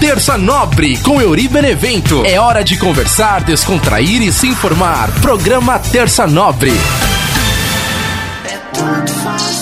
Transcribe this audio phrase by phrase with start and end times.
[0.00, 2.24] Terça Nobre com Euri Benevento.
[2.24, 5.10] É hora de conversar, descontrair e se informar.
[5.20, 6.72] Programa Terça Nobre.
[8.44, 9.57] É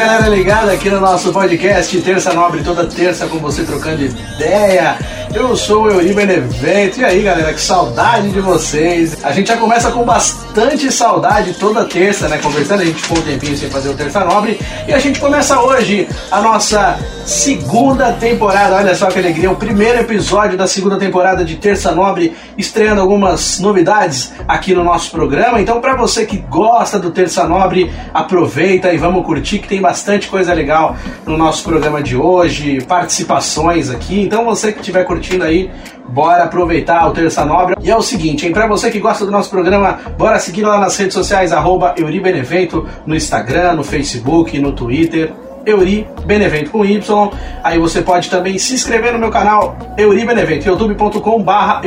[0.00, 4.96] galera ligada aqui no nosso podcast Terça Nobre, toda terça com você trocando ideia.
[5.34, 7.00] Eu sou o Euri Benevento.
[7.00, 9.22] E aí, galera, que saudade de vocês.
[9.22, 12.38] A gente já começa com bastante saudade toda terça, né?
[12.38, 14.58] Conversando, a gente ficou um tempinho sem fazer o Terça Nobre.
[14.88, 16.98] E a gente começa hoje a nossa
[17.30, 18.74] segunda temporada.
[18.74, 23.60] Olha só que alegria, o primeiro episódio da segunda temporada de Terça Nobre, estreando algumas
[23.60, 25.60] novidades aqui no nosso programa.
[25.60, 30.26] Então, para você que gosta do Terça Nobre, aproveita e vamos curtir que tem bastante
[30.26, 34.20] coisa legal no nosso programa de hoje, participações aqui.
[34.20, 35.70] Então, você que estiver curtindo aí,
[36.08, 37.76] bora aproveitar o Terça Nobre.
[37.80, 40.80] E é o seguinte, hein, pra você que gosta do nosso programa, bora seguir lá
[40.80, 45.32] nas redes sociais, arroba Euribenevento, no Instagram, no Facebook, no Twitter.
[45.66, 47.30] Euri Benevento com Y.
[47.62, 51.80] Aí você pode também se inscrever no meu canal Euri Benevento, youtube.com barra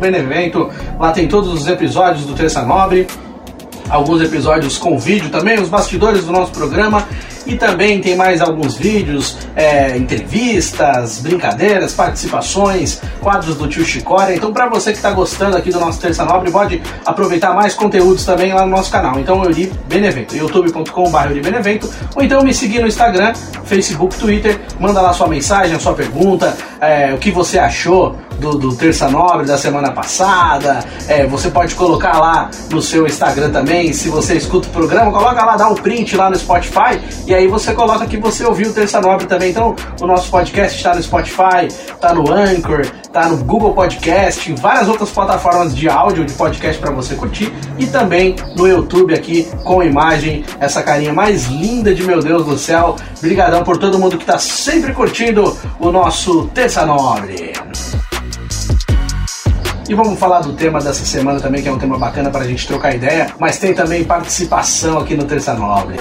[0.00, 0.70] Benevento.
[0.98, 3.06] Lá tem todos os episódios do Terça Nobre,
[3.88, 7.06] alguns episódios com vídeo também, os bastidores do nosso programa
[7.46, 14.34] e também tem mais alguns vídeos, é, entrevistas, brincadeiras, participações, quadros do tio Chicória.
[14.34, 18.24] Então, para você que está gostando aqui do nosso Terça Nobre, pode aproveitar mais conteúdos
[18.24, 19.18] também lá no nosso canal.
[19.18, 23.32] Então, eu li Benevento, youtube.com.br ou então me seguir no Instagram,
[23.64, 28.74] Facebook, Twitter, manda lá sua mensagem, sua pergunta, é, o que você achou do, do
[28.74, 30.84] Terça Nobre da semana passada.
[31.08, 35.44] É, você pode colocar lá no seu Instagram também, se você escuta o programa, coloca
[35.44, 38.72] lá, dá um print lá no Spotify e aí você coloca que você ouviu o
[38.72, 39.50] Terça Nobre também.
[39.50, 44.54] Então, o nosso podcast está no Spotify, está no Anchor, está no Google Podcast, em
[44.54, 49.48] várias outras plataformas de áudio de podcast para você curtir e também no YouTube aqui
[49.64, 52.96] com imagem, essa carinha mais linda de meu Deus do céu.
[53.18, 57.52] Obrigadão por todo mundo que está sempre curtindo o nosso Terça Nobre.
[59.88, 62.46] E vamos falar do tema dessa semana também, que é um tema bacana para a
[62.46, 65.96] gente trocar ideia, mas tem também participação aqui no Terça Nobre.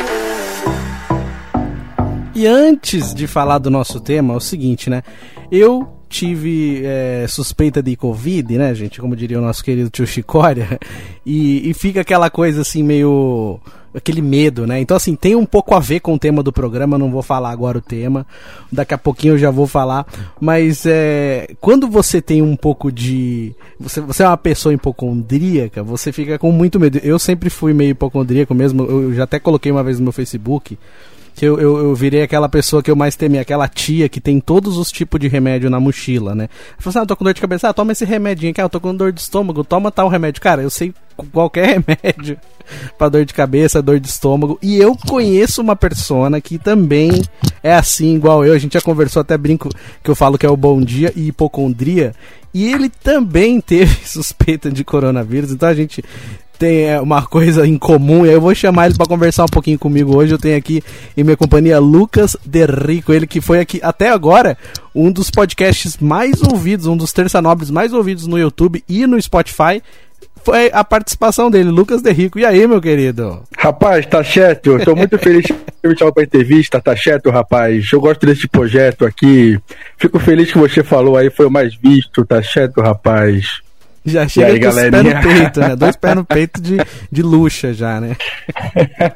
[2.34, 5.03] E antes de falar do nosso tema, é o seguinte, né?
[5.51, 8.99] Eu tive é, suspeita de Covid, né, gente?
[8.99, 10.79] Como diria o nosso querido tio Chicória.
[11.27, 13.59] E, e fica aquela coisa assim, meio.
[13.95, 14.79] aquele medo, né?
[14.79, 16.99] Então, assim, tem um pouco a ver com o tema do programa.
[16.99, 18.27] Não vou falar agora o tema.
[18.71, 20.05] Daqui a pouquinho eu já vou falar.
[20.39, 23.55] Mas é, quando você tem um pouco de.
[23.79, 26.99] Você, você é uma pessoa hipocondríaca, você fica com muito medo.
[26.99, 28.83] Eu sempre fui meio hipocondríaco mesmo.
[28.83, 30.77] Eu já até coloquei uma vez no meu Facebook
[31.35, 34.40] que eu, eu, eu, virei aquela pessoa que eu mais temia, aquela tia que tem
[34.40, 36.47] todos os tipos de remédio na mochila, né?
[36.79, 38.63] Falei assim, ah, eu tô com dor de cabeça, ah, toma esse remedinho aqui, ah,
[38.63, 40.41] eu tô com dor de estômago, toma tal remédio.
[40.41, 40.94] Cara, eu sei
[41.34, 42.38] qualquer remédio
[42.97, 44.57] para dor de cabeça, dor de estômago.
[44.62, 47.22] E eu conheço uma persona que também
[47.62, 48.53] é assim, igual eu.
[48.53, 49.67] A gente já conversou, até brinco
[50.02, 52.13] que eu falo que é o bom dia e hipocondria.
[52.53, 55.52] E ele também teve suspeita de coronavírus.
[55.52, 56.02] Então a gente
[56.57, 58.25] tem é, uma coisa em comum.
[58.25, 60.33] E eu vou chamar ele para conversar um pouquinho comigo hoje.
[60.33, 60.83] Eu tenho aqui
[61.16, 64.57] em minha companhia Lucas Derrico, ele que foi aqui até agora
[64.93, 69.21] um dos podcasts mais ouvidos, um dos terça nobres mais ouvidos no YouTube e no
[69.21, 69.81] Spotify.
[70.43, 72.38] Foi a participação dele, Lucas Derrico.
[72.38, 73.41] E aí, meu querido?
[73.57, 74.77] Rapaz, tá certo.
[74.77, 77.91] Estou muito feliz de me chamar para entrevista, tá certo, rapaz.
[77.91, 79.59] Eu gosto desse projeto aqui.
[79.97, 83.64] Fico feliz que você falou aí, foi o mais visto, tá certo, rapaz.
[84.05, 85.75] Já chega aí, com os pés no peito, né?
[85.75, 86.77] Dois pés no peito de,
[87.11, 88.16] de luxa já, né?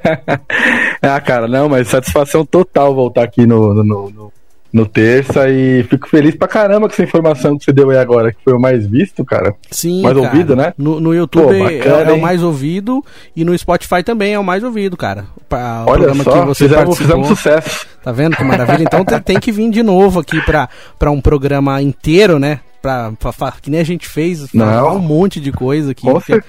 [1.00, 4.34] ah, cara, não, mas satisfação total voltar aqui no, no, no,
[4.74, 8.34] no, terça e fico feliz pra caramba com essa informação que você deu aí agora,
[8.34, 9.56] que foi o mais visto, cara.
[9.70, 10.28] Sim, Mais cara.
[10.28, 10.74] ouvido, né?
[10.76, 13.06] No, no YouTube Pô, bacana, é, é, o mais ouvido
[13.36, 15.26] e no Spotify também é o mais ouvido, cara.
[15.48, 17.86] Pra, Olha só, que você fizemos, fizemos sucesso.
[18.04, 18.82] Tá vendo que maravilha?
[18.82, 22.62] Então tem, tem que vir de novo aqui pra, pra um programa inteiro, né?
[22.82, 26.04] Pra, pra, pra, que nem a gente fez, falar um monte de coisa aqui.
[26.04, 26.44] Com, cer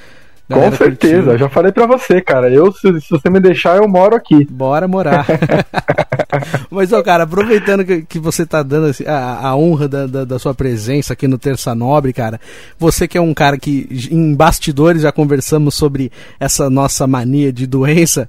[0.50, 1.38] com certeza, curtiu.
[1.38, 2.50] já falei pra você, cara.
[2.50, 4.44] Eu, se, se, você me deixar, eu moro aqui.
[4.50, 5.24] Bora morar.
[6.68, 10.24] Mas, ó, cara, aproveitando que, que você tá dando assim, a, a honra da, da,
[10.24, 12.40] da, sua presença aqui no Terça Nobre, cara.
[12.78, 16.10] Você que é um cara que em bastidores já conversamos sobre
[16.40, 18.28] essa nossa mania de doença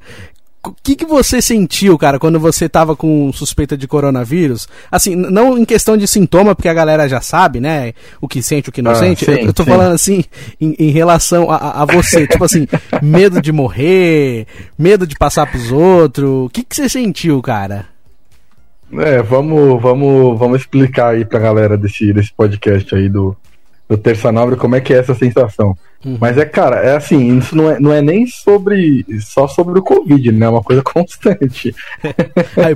[0.63, 4.67] o que, que você sentiu, cara, quando você tava com suspeita de coronavírus?
[4.91, 7.93] Assim, não em questão de sintoma, porque a galera já sabe, né?
[8.21, 9.25] O que sente, o que não ah, sente.
[9.25, 9.71] Sim, eu, eu tô sim.
[9.71, 10.23] falando assim,
[10.59, 12.27] em, em relação a, a, você.
[12.27, 12.67] tipo assim,
[13.01, 14.45] medo de morrer,
[14.77, 16.45] medo de passar pros outros.
[16.45, 17.87] O que, que você sentiu, cara?
[18.99, 23.35] É, vamos, vamos, vamos explicar aí pra galera desse, desse podcast aí do,
[23.89, 25.75] do Terça Nobre como é que é essa sensação.
[26.03, 26.17] Uhum.
[26.19, 29.83] Mas é, cara, é assim, isso não é, não é nem sobre só sobre o
[29.83, 30.45] Covid, né?
[30.45, 31.75] É uma coisa constante.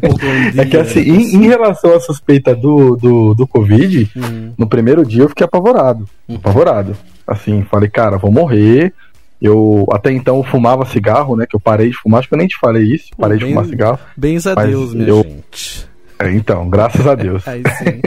[0.01, 4.53] Pô, é que assim, em, em, relação à suspeita do, do, do Covid, uhum.
[4.57, 6.07] no primeiro dia eu fiquei apavorado.
[6.27, 6.35] Uhum.
[6.35, 6.95] Apavorado.
[7.27, 8.93] Assim, falei, cara, vou morrer.
[9.41, 11.45] Eu até então fumava cigarro, né?
[11.47, 13.09] Que eu parei de fumar, acho que eu nem te falei isso.
[13.17, 13.99] Parei bem, de fumar cigarro.
[14.15, 15.23] Bens a Deus, minha eu...
[15.23, 15.87] gente.
[16.17, 17.45] É, então, graças a Deus.
[17.47, 18.01] Aí sim.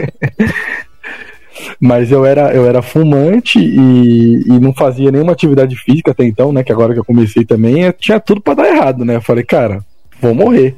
[1.81, 6.53] Mas eu era, eu era fumante e, e não fazia nenhuma atividade física até então,
[6.53, 6.65] né?
[6.65, 9.17] Que agora que eu comecei também, tinha tudo para dar errado, né?
[9.17, 9.85] Eu falei, cara,
[10.21, 10.75] vou morrer.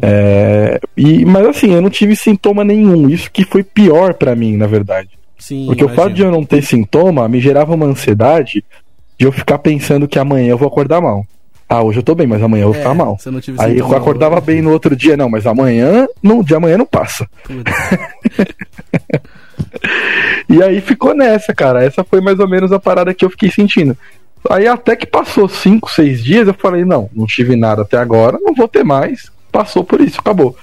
[0.00, 3.08] É, e, mas assim, eu não tive sintoma nenhum.
[3.08, 5.10] Isso que foi pior para mim, na verdade.
[5.38, 6.00] Sim, Porque imagino.
[6.00, 8.64] o fato de eu não ter sintoma me gerava uma ansiedade
[9.18, 11.26] de eu ficar pensando que amanhã eu vou acordar mal.
[11.68, 13.18] Ah, hoje eu tô bem, mas amanhã eu vou é, ficar mal.
[13.58, 17.28] Aí eu acordava bem no outro dia, não, mas amanhã, não, de amanhã não passa.
[20.48, 21.82] e aí ficou nessa, cara.
[21.82, 23.96] Essa foi mais ou menos a parada que eu fiquei sentindo.
[24.50, 28.38] Aí até que passou 5, 6 dias, eu falei, não, não tive nada até agora,
[28.40, 29.30] não vou ter mais.
[29.50, 30.56] Passou por isso, acabou.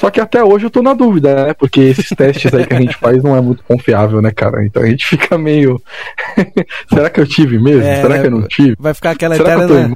[0.00, 1.52] Só que até hoje eu tô na dúvida, né?
[1.52, 4.64] Porque esses testes aí que a gente faz não é muito confiável, né, cara?
[4.64, 5.78] Então a gente fica meio.
[6.88, 7.82] Será que eu tive mesmo?
[7.82, 8.76] É, Será que eu não tive?
[8.78, 9.94] Vai ficar aquela Será eterna.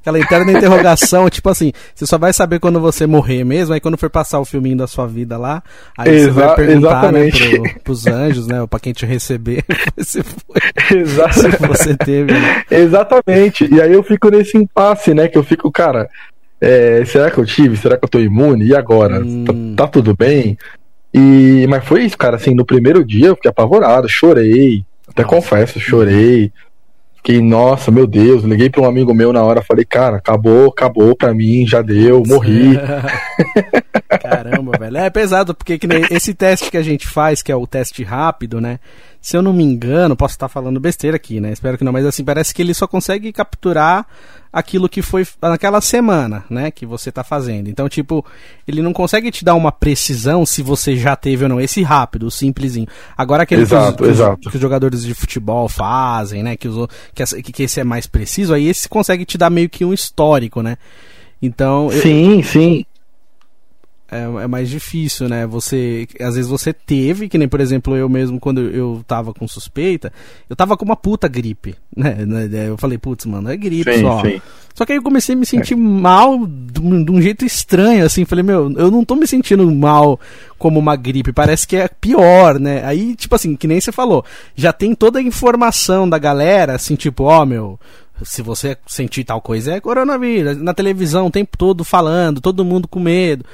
[0.00, 3.96] Aquela eterna interrogação, tipo assim, você só vai saber quando você morrer mesmo, aí quando
[3.96, 5.62] for passar o filminho da sua vida lá,
[5.96, 8.62] aí Exa você vai perguntar né, pro, pros anjos, né?
[8.62, 9.64] Ou pra quem te receber,
[9.96, 10.60] você foi.
[11.32, 12.32] Se você teve.
[12.32, 12.64] Né?
[12.68, 13.72] Exatamente.
[13.72, 15.28] E aí eu fico nesse impasse, né?
[15.28, 16.08] Que eu fico, cara,
[16.60, 17.76] é, será que eu tive?
[17.76, 18.66] Será que eu tô imune?
[18.66, 19.20] E agora?
[19.20, 19.44] Hum.
[19.76, 20.56] Tá, tá, tudo bem?
[21.12, 22.36] E, mas foi isso, cara.
[22.36, 24.84] Assim, no primeiro dia eu fiquei apavorado, chorei.
[25.08, 25.34] Até nossa.
[25.34, 26.52] confesso, chorei.
[27.16, 28.44] Fiquei, nossa, meu Deus.
[28.44, 32.22] Liguei pra um amigo meu na hora, falei, cara, acabou, acabou pra mim, já deu,
[32.26, 32.78] morri.
[34.22, 34.96] Caramba, velho.
[34.96, 35.78] É pesado, porque
[36.10, 38.78] esse teste que a gente faz, que é o teste rápido, né?
[39.26, 41.50] Se eu não me engano, posso estar falando besteira aqui, né?
[41.50, 44.06] Espero que não, mas assim, parece que ele só consegue capturar
[44.52, 47.68] aquilo que foi naquela semana, né, que você está fazendo.
[47.68, 48.24] Então, tipo,
[48.68, 51.60] ele não consegue te dar uma precisão se você já teve ou não.
[51.60, 52.86] Esse rápido, o simplesinho.
[53.16, 54.48] Agora aquele exato, que, os, exato.
[54.48, 58.54] que os jogadores de futebol fazem, né, que, os, que, que esse é mais preciso,
[58.54, 60.78] aí esse consegue te dar meio que um histórico, né.
[61.42, 61.90] Então.
[61.90, 62.44] Sim, eu...
[62.44, 62.86] sim
[64.16, 65.46] é, é, mais difícil, né?
[65.46, 69.46] Você, às vezes você teve, que nem por exemplo eu mesmo quando eu tava com
[69.46, 70.12] suspeita,
[70.48, 72.16] eu tava com uma puta gripe, né?
[72.68, 74.22] Eu falei, putz, mano, é gripe sim, só.
[74.22, 74.40] Sim.
[74.74, 75.76] Só que aí eu comecei a me sentir é.
[75.76, 78.26] mal de um, de um, jeito estranho, assim.
[78.26, 80.20] Falei, meu, eu não tô me sentindo mal
[80.58, 82.84] como uma gripe, parece que é pior, né?
[82.84, 84.22] Aí, tipo assim, que nem você falou,
[84.54, 87.80] já tem toda a informação da galera, assim, tipo, ó, oh, meu,
[88.22, 90.56] se você sentir tal coisa é coronavírus.
[90.58, 93.44] Na televisão o tempo todo falando, todo mundo com medo.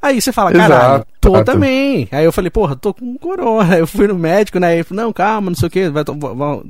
[0.00, 2.08] Aí você fala, caralho, tô também.
[2.12, 3.76] Aí eu falei, porra, tô com corona.
[3.78, 4.74] Eu fui no médico, né?
[4.74, 6.16] Ele falou, não, calma, não sei o que, vai to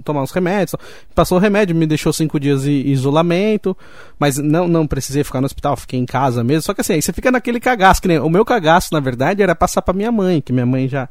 [0.02, 0.74] tomar uns remédios.
[1.14, 3.76] Passou o remédio, me deixou cinco dias de isolamento,
[4.18, 6.62] mas não, não precisei ficar no hospital, fiquei em casa mesmo.
[6.62, 9.42] Só que assim, aí você fica naquele cagaço, que nem o meu cagaço, na verdade,
[9.42, 11.06] era passar pra minha mãe, que minha mãe já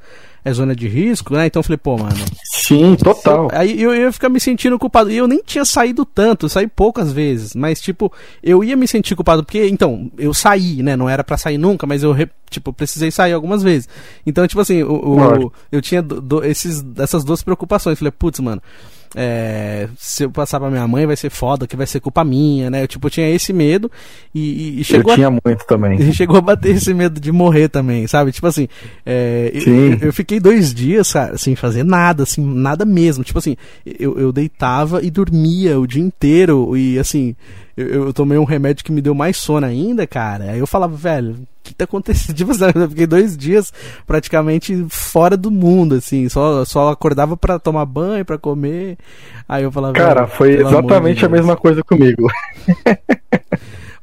[0.47, 1.45] é zona de risco, né?
[1.45, 2.15] Então eu falei, pô, mano.
[2.53, 3.49] Sim, total.
[3.51, 5.11] Aí eu, eu ia ficar me sentindo culpado.
[5.11, 7.53] E eu nem tinha saído tanto, eu saí poucas vezes.
[7.53, 8.11] Mas, tipo,
[8.41, 10.95] eu ia me sentir culpado, porque, então, eu saí, né?
[10.95, 12.15] Não era para sair nunca, mas eu,
[12.49, 13.89] tipo, precisei sair algumas vezes.
[14.25, 17.99] Então, tipo assim, o, o eu tinha do, do, esses, essas duas preocupações.
[17.99, 18.61] falei, putz, mano
[19.15, 22.69] é, se eu passar pra minha mãe vai ser foda, que vai ser culpa minha,
[22.69, 22.83] né?
[22.83, 23.91] Eu, tipo, tinha esse medo
[24.33, 25.11] e, e chegou.
[25.11, 25.99] Eu tinha muito também.
[26.01, 28.31] E chegou a bater esse medo de morrer também, sabe?
[28.31, 28.67] Tipo assim,
[29.05, 33.23] é, eu, eu, fiquei dois dias, cara, sem fazer nada, assim, nada mesmo.
[33.23, 37.35] Tipo assim, eu, eu deitava e dormia o dia inteiro e assim,
[37.77, 40.51] eu, eu tomei um remédio que me deu mais sono ainda, cara.
[40.51, 41.35] Aí eu falava, velho,
[41.67, 42.35] que tá acontecendo?
[42.37, 43.71] Tipo, eu fiquei dois dias
[44.05, 48.97] praticamente fora do mundo, assim, só, só acordava para tomar banho, para comer.
[49.47, 49.93] Aí eu falava.
[49.93, 52.27] Cara, foi exatamente de a mesma coisa comigo.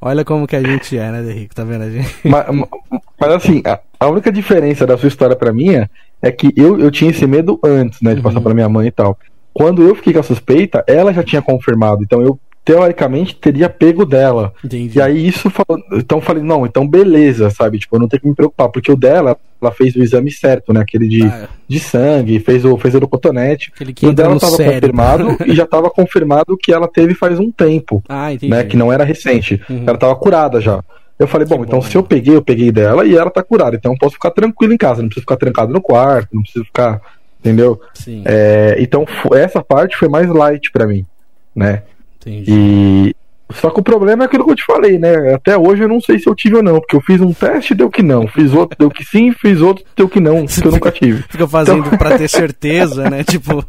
[0.01, 1.55] Olha como que a gente é, né, Henrique?
[1.55, 2.15] Tá vendo a gente?
[2.25, 2.47] Mas,
[3.19, 5.91] mas assim, a, a, única diferença da sua história para minha
[6.21, 8.43] é que eu, eu tinha esse medo antes, né, de passar uhum.
[8.43, 9.19] para minha mãe e tal.
[9.55, 12.03] Quando eu fiquei com a suspeita, ela já tinha confirmado.
[12.03, 14.53] Então eu teoricamente teria pego dela.
[14.65, 14.99] Entendi.
[14.99, 17.79] E aí isso falou, então falei, não, então beleza, sabe?
[17.79, 20.73] Tipo, eu não tenho que me preocupar, porque o dela, ela fez o exame certo,
[20.73, 20.81] né?
[20.81, 21.49] Aquele de, ah, é.
[21.69, 23.71] de sangue, fez o, fez o cotonete.
[23.75, 27.51] Aquele que o dela estava confirmado e já estava confirmado que ela teve faz um
[27.51, 28.03] tempo.
[28.09, 28.51] Ah, entendi.
[28.51, 28.65] Né?
[28.65, 29.61] Que não era recente.
[29.69, 29.83] Uhum.
[29.87, 30.83] Ela estava curada já.
[31.19, 33.43] Eu falei, bom, que então bom, se eu peguei, eu peguei dela e ela tá
[33.43, 33.77] curada.
[33.77, 36.65] Então eu posso ficar tranquilo em casa, não preciso ficar trancado no quarto, não preciso
[36.65, 37.01] ficar.
[37.41, 37.79] Entendeu?
[37.93, 38.23] Sim.
[38.25, 39.05] É, então
[39.35, 41.05] essa parte foi mais light para mim,
[41.55, 41.83] né?
[42.27, 42.51] Entendi.
[42.51, 43.17] E
[43.53, 45.35] só que o problema é aquilo que eu te falei, né?
[45.35, 47.75] Até hoje eu não sei se eu tive ou não, porque eu fiz um teste
[47.75, 50.73] deu que não, fiz outro deu que sim, fiz outro deu que não, que eu
[50.73, 51.23] nunca tive.
[51.29, 51.99] Fica fazendo então...
[51.99, 53.23] pra ter certeza, né?
[53.23, 53.65] Tipo.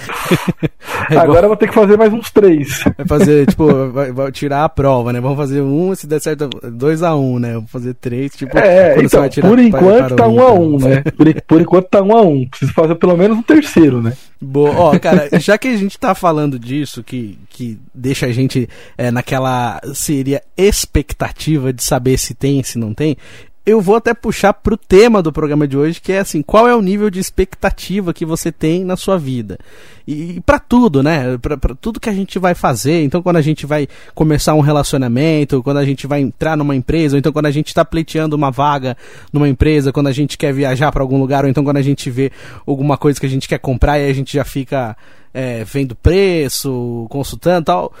[1.10, 2.84] É Agora eu vou ter que fazer mais uns três.
[2.96, 5.20] Vai fazer, tipo, vai, vai, tirar a prova, né?
[5.20, 7.54] Vamos fazer um, se der certo, dois a um, né?
[7.54, 8.56] Vamos fazer três, tipo.
[8.56, 11.02] É, então, por enquanto tá um a um, né?
[11.02, 12.46] Por, por enquanto tá um a um.
[12.46, 14.12] Preciso fazer pelo menos um terceiro, né?
[14.40, 18.68] Boa, ó, cara, já que a gente tá falando disso, que, que deixa a gente
[18.96, 23.16] é, naquela seria expectativa de saber se tem, se não tem,
[23.64, 26.74] eu vou até puxar pro tema do programa de hoje, que é assim, qual é
[26.74, 29.58] o nível de expectativa que você tem na sua vida?
[30.06, 31.36] E, e para tudo, né?
[31.38, 33.04] Pra, tudo que a gente vai fazer.
[33.04, 37.16] Então, quando a gente vai começar um relacionamento, quando a gente vai entrar numa empresa,
[37.16, 38.96] ou então quando a gente está pleiteando uma vaga
[39.32, 42.10] numa empresa, quando a gente quer viajar para algum lugar, ou então quando a gente
[42.10, 42.32] vê
[42.66, 44.96] alguma coisa que a gente quer comprar e a gente já fica
[45.34, 47.92] é, vendo preço, consultando tal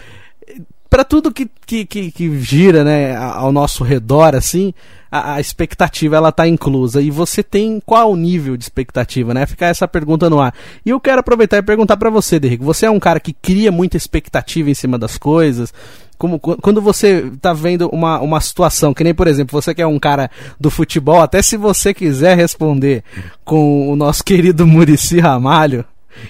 [0.90, 4.74] para tudo que, que, que, que, gira né, ao nosso redor, assim,
[5.08, 7.00] a, a, expectativa ela tá inclusa.
[7.00, 9.46] E você tem qual nível de expectativa, né?
[9.46, 10.52] Ficar essa pergunta no ar.
[10.84, 12.64] E eu quero aproveitar e perguntar para você, Derrico.
[12.64, 15.72] Você é um cara que cria muita expectativa em cima das coisas.
[16.18, 19.86] Como, quando você tá vendo uma, uma situação, que nem, por exemplo, você que é
[19.86, 20.28] um cara
[20.58, 23.04] do futebol, até se você quiser responder
[23.44, 25.84] com o nosso querido Murici Ramalho,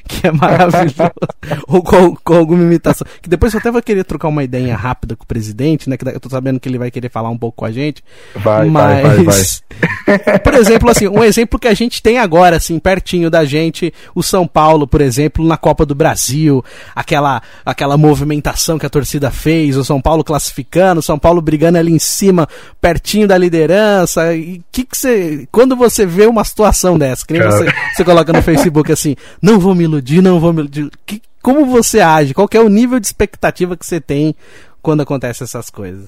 [0.06, 1.10] que é maravilhoso.
[1.68, 3.06] Ou com, com, alguma imitação.
[3.20, 5.96] Que depois eu até vou querer trocar uma ideia rápida com o presidente, né?
[5.96, 8.02] Que eu tô sabendo que ele vai querer falar um pouco com a gente.
[8.34, 9.02] Vai, mas...
[9.02, 10.38] vai, vai, vai.
[10.42, 14.22] por exemplo, assim, um exemplo que a gente tem agora, assim, pertinho da gente, o
[14.22, 19.76] São Paulo, por exemplo, na Copa do Brasil, aquela, aquela movimentação que a torcida fez,
[19.76, 22.48] o São Paulo classificando, o São Paulo brigando ali em cima,
[22.80, 24.34] pertinho da liderança.
[24.34, 25.48] E que que você.
[25.50, 29.58] Quando você vê uma situação dessa, que nem você, você coloca no Facebook assim, não
[29.58, 30.90] vou me iludir, não vou me iludir.
[31.06, 32.34] Que, como você age?
[32.34, 34.34] Qual é o nível de expectativa que você tem
[34.82, 36.06] quando acontecem essas coisas?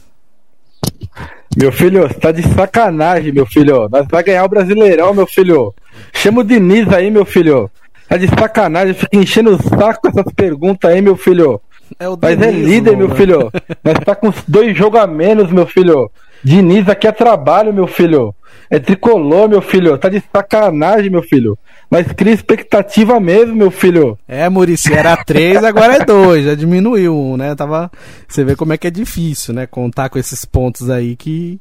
[1.57, 3.89] Meu filho, você tá de sacanagem, meu filho.
[3.91, 5.75] Nós vai ganhar o Brasileirão, meu filho.
[6.13, 7.71] Chama o Diniz aí, meu filho.
[8.09, 11.61] Tá de sacanagem, fica enchendo o saco com essas perguntas aí, meu filho.
[11.99, 13.51] É o Mas é líder, meu filho.
[13.85, 16.11] Nós tá com dois jogos a menos, meu filho.
[16.43, 18.35] Diniz aqui é trabalho, meu filho.
[18.71, 19.99] É tricolor, meu filho.
[19.99, 21.59] Tá de sacanagem, meu filho.
[21.91, 24.19] Mas cria expectativa mesmo, meu filho.
[24.27, 26.45] É, Murici, era três, agora é dois.
[26.47, 27.55] Já diminuiu um, né?
[27.55, 27.91] Tava...
[28.27, 29.67] Você vê como é que é difícil, né?
[29.67, 31.61] Contar com esses pontos aí que.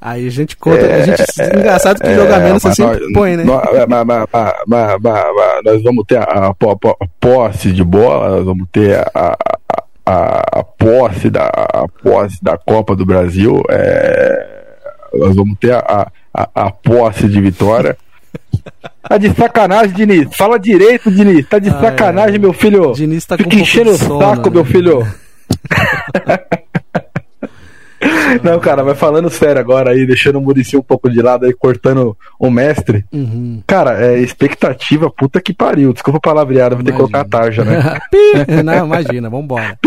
[0.00, 0.78] Aí a gente conta.
[0.78, 3.44] É, a gente, é, engraçado que é, joga menos você sempre nós, põe, né?
[3.44, 8.68] Nós, mas, mas, mas, nós vamos ter a, a, a, posse de bola, nós vamos
[8.70, 9.36] ter a,
[10.06, 14.55] a, a, posse da, a posse da Copa do Brasil, é,
[15.14, 17.96] nós vamos ter a, a, a posse de vitória.
[19.08, 20.28] Tá de sacanagem, Diniz.
[20.36, 21.46] Fala direito, Diniz.
[21.48, 22.38] Tá de ah, sacanagem, é.
[22.38, 22.92] meu filho.
[22.92, 24.54] Diniz tá Fica enchendo o saco, né?
[24.54, 25.06] meu filho.
[28.42, 31.52] Não, cara, mas falando sério agora aí, deixando o Murici um pouco de lado aí,
[31.52, 33.04] cortando o mestre.
[33.12, 33.62] Uhum.
[33.66, 35.92] Cara, é expectativa, puta que pariu.
[35.92, 37.98] Desculpa a palavreada, vou ter que colocar a tarja, né?
[38.62, 39.78] Não, imagina, vambora.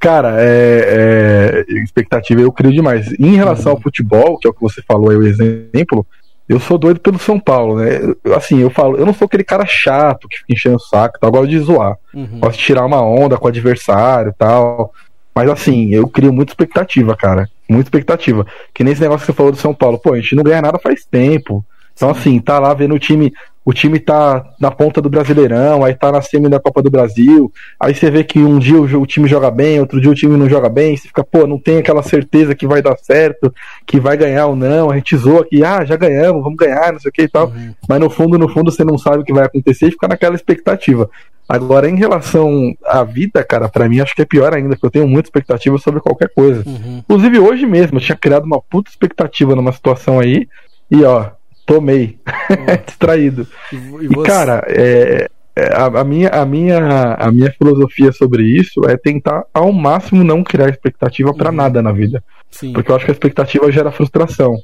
[0.00, 3.12] Cara, é, é, expectativa eu crio demais.
[3.18, 6.06] Em relação ao futebol, que é o que você falou aí, o exemplo,
[6.48, 8.00] eu sou doido pelo São Paulo, né?
[8.36, 11.28] Assim, eu falo, eu não sou aquele cara chato que fica enchendo o saco, tal,
[11.28, 11.96] eu gosto de zoar.
[12.14, 12.40] Uhum.
[12.40, 14.92] Gosto de tirar uma onda com o adversário tal.
[15.34, 17.48] Mas assim, eu crio muita expectativa, cara.
[17.68, 18.46] Muita expectativa.
[18.72, 19.98] Que nem esse negócio que você falou do São Paulo.
[19.98, 21.64] Pô, a gente não ganha nada faz tempo.
[21.96, 23.32] Então, assim, tá lá vendo o time
[23.66, 27.52] o time tá na ponta do Brasileirão, aí tá na semi da Copa do Brasil,
[27.80, 30.48] aí você vê que um dia o, time joga bem, outro dia o time não
[30.48, 33.52] joga bem, você fica, pô, não tem aquela certeza que vai dar certo,
[33.84, 37.00] que vai ganhar ou não, a gente zoa que, ah, já ganhamos, vamos ganhar, não
[37.00, 37.74] sei o que e tal, uhum.
[37.88, 40.36] mas no fundo, no fundo você não sabe o que vai acontecer e fica naquela
[40.36, 41.10] expectativa.
[41.48, 44.90] Agora, em relação à vida, cara, para mim acho que é pior ainda, porque eu
[44.90, 46.62] tenho muita expectativa sobre qualquer coisa.
[46.64, 46.98] Uhum.
[46.98, 50.48] Inclusive hoje mesmo, eu tinha criado uma puta expectativa numa situação aí,
[50.88, 51.30] e ó,
[51.66, 52.18] tomei.
[52.86, 53.46] Distraído.
[53.72, 58.44] E, e, e cara, é, é, a, a, minha, a, minha, a minha filosofia sobre
[58.44, 61.56] isso é tentar ao máximo não criar expectativa para uhum.
[61.56, 62.22] nada na vida.
[62.50, 62.72] Sim.
[62.72, 64.56] Porque eu acho que a expectativa gera frustração,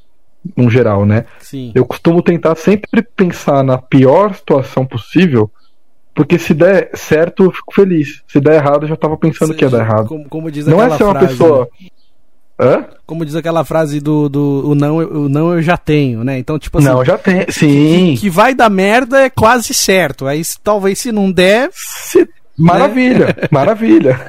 [0.56, 1.24] no geral, né?
[1.40, 1.72] Sim.
[1.74, 5.50] Eu costumo tentar sempre pensar na pior situação possível.
[6.14, 8.22] Porque se der certo, eu fico feliz.
[8.28, 10.08] Se der errado, eu já tava pensando que ia dar errado.
[10.08, 11.68] Como, como diz não é ser uma frase, pessoa.
[11.80, 11.88] Né?
[12.58, 12.84] Hã?
[13.06, 16.38] Como diz aquela frase do, do o não, o não eu já tenho, né?
[16.38, 16.88] Então, tipo assim.
[16.88, 17.46] Não, já tem.
[17.48, 18.14] Sim.
[18.14, 20.26] Que, que vai dar merda é quase certo.
[20.26, 21.70] Aí talvez se não der.
[21.72, 22.28] Se...
[22.56, 23.34] Maravilha, né?
[23.50, 24.20] maravilha.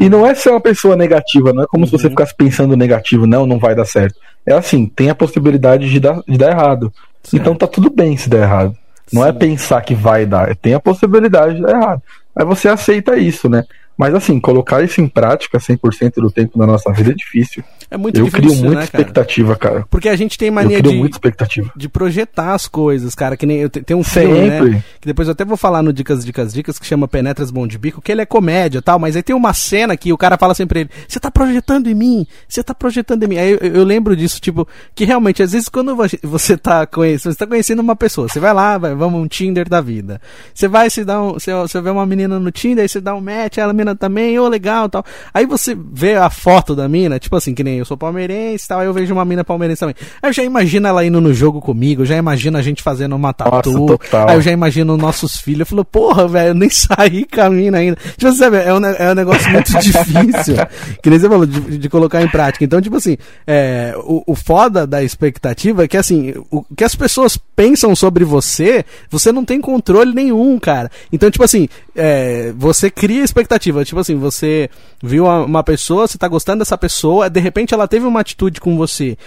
[0.00, 1.86] e não é ser uma pessoa negativa, não é como uhum.
[1.86, 2.10] se você uhum.
[2.10, 4.16] ficasse pensando negativo, não, não vai dar certo.
[4.46, 6.92] É assim, tem a possibilidade de dar, de dar errado.
[7.22, 7.40] Certo.
[7.40, 8.76] Então tá tudo bem se der errado.
[9.12, 9.36] Não é Sim.
[9.36, 12.02] é pensar que vai dar, é tem a possibilidade de dar errado.
[12.36, 13.64] Aí você aceita isso, né?
[13.98, 17.64] Mas assim, colocar isso em prática 100% do tempo na nossa vida é difícil.
[17.90, 19.86] É muito eu difícil, crio muita né, expectativa, cara?
[19.90, 21.72] Porque a gente tem mania de, muita expectativa.
[21.74, 23.36] de projetar as coisas, cara.
[23.36, 24.84] Que nem eu tem um filme, né?
[25.00, 27.78] Que depois eu até vou falar no Dicas, Dicas, Dicas, que chama Penetras Bom de
[27.78, 30.54] Bico, que ele é comédia tal, mas aí tem uma cena que o cara fala
[30.54, 32.26] sempre pra ele: Você tá projetando em mim?
[32.46, 33.38] Você tá projetando em mim?
[33.38, 37.38] Aí eu, eu, lembro disso, tipo, que realmente, às vezes, quando você tá conhecendo, você
[37.38, 40.20] tá conhecendo uma pessoa, você vai lá, vai, vamos um Tinder da vida.
[40.54, 41.32] Você vai se dar um.
[41.32, 44.38] Você, você vê uma menina no Tinder, aí você dá um match, ela menina também,
[44.38, 45.04] ô, oh, legal tal.
[45.32, 48.68] Aí você vê a foto da mina, tipo assim, que nem eu sou palmeirense e
[48.68, 48.80] tal.
[48.80, 49.94] Aí eu vejo uma mina palmeirense também.
[50.22, 53.32] Aí eu já imagino ela indo no jogo comigo, já imagino a gente fazendo uma
[53.32, 53.72] tatu.
[53.72, 55.60] Nossa, aí eu já imagino nossos filhos.
[55.60, 57.96] Eu falo, porra, velho, eu nem saí com a mina ainda.
[58.16, 60.56] Tipo, sabe, é um, é um negócio muito difícil.
[61.02, 62.64] que nem você falou, de, de, colocar em prática.
[62.64, 63.16] Então, tipo assim,
[63.46, 68.24] é, o, o foda da expectativa é que assim, o que as pessoas pensam sobre
[68.24, 70.88] você, você não tem controle nenhum, cara.
[71.12, 73.84] Então, tipo assim, é, você cria expectativa.
[73.84, 74.70] Tipo assim, você
[75.02, 78.76] viu uma, pessoa, você tá gostando dessa pessoa, de repente ela teve uma atitude com
[78.76, 79.18] você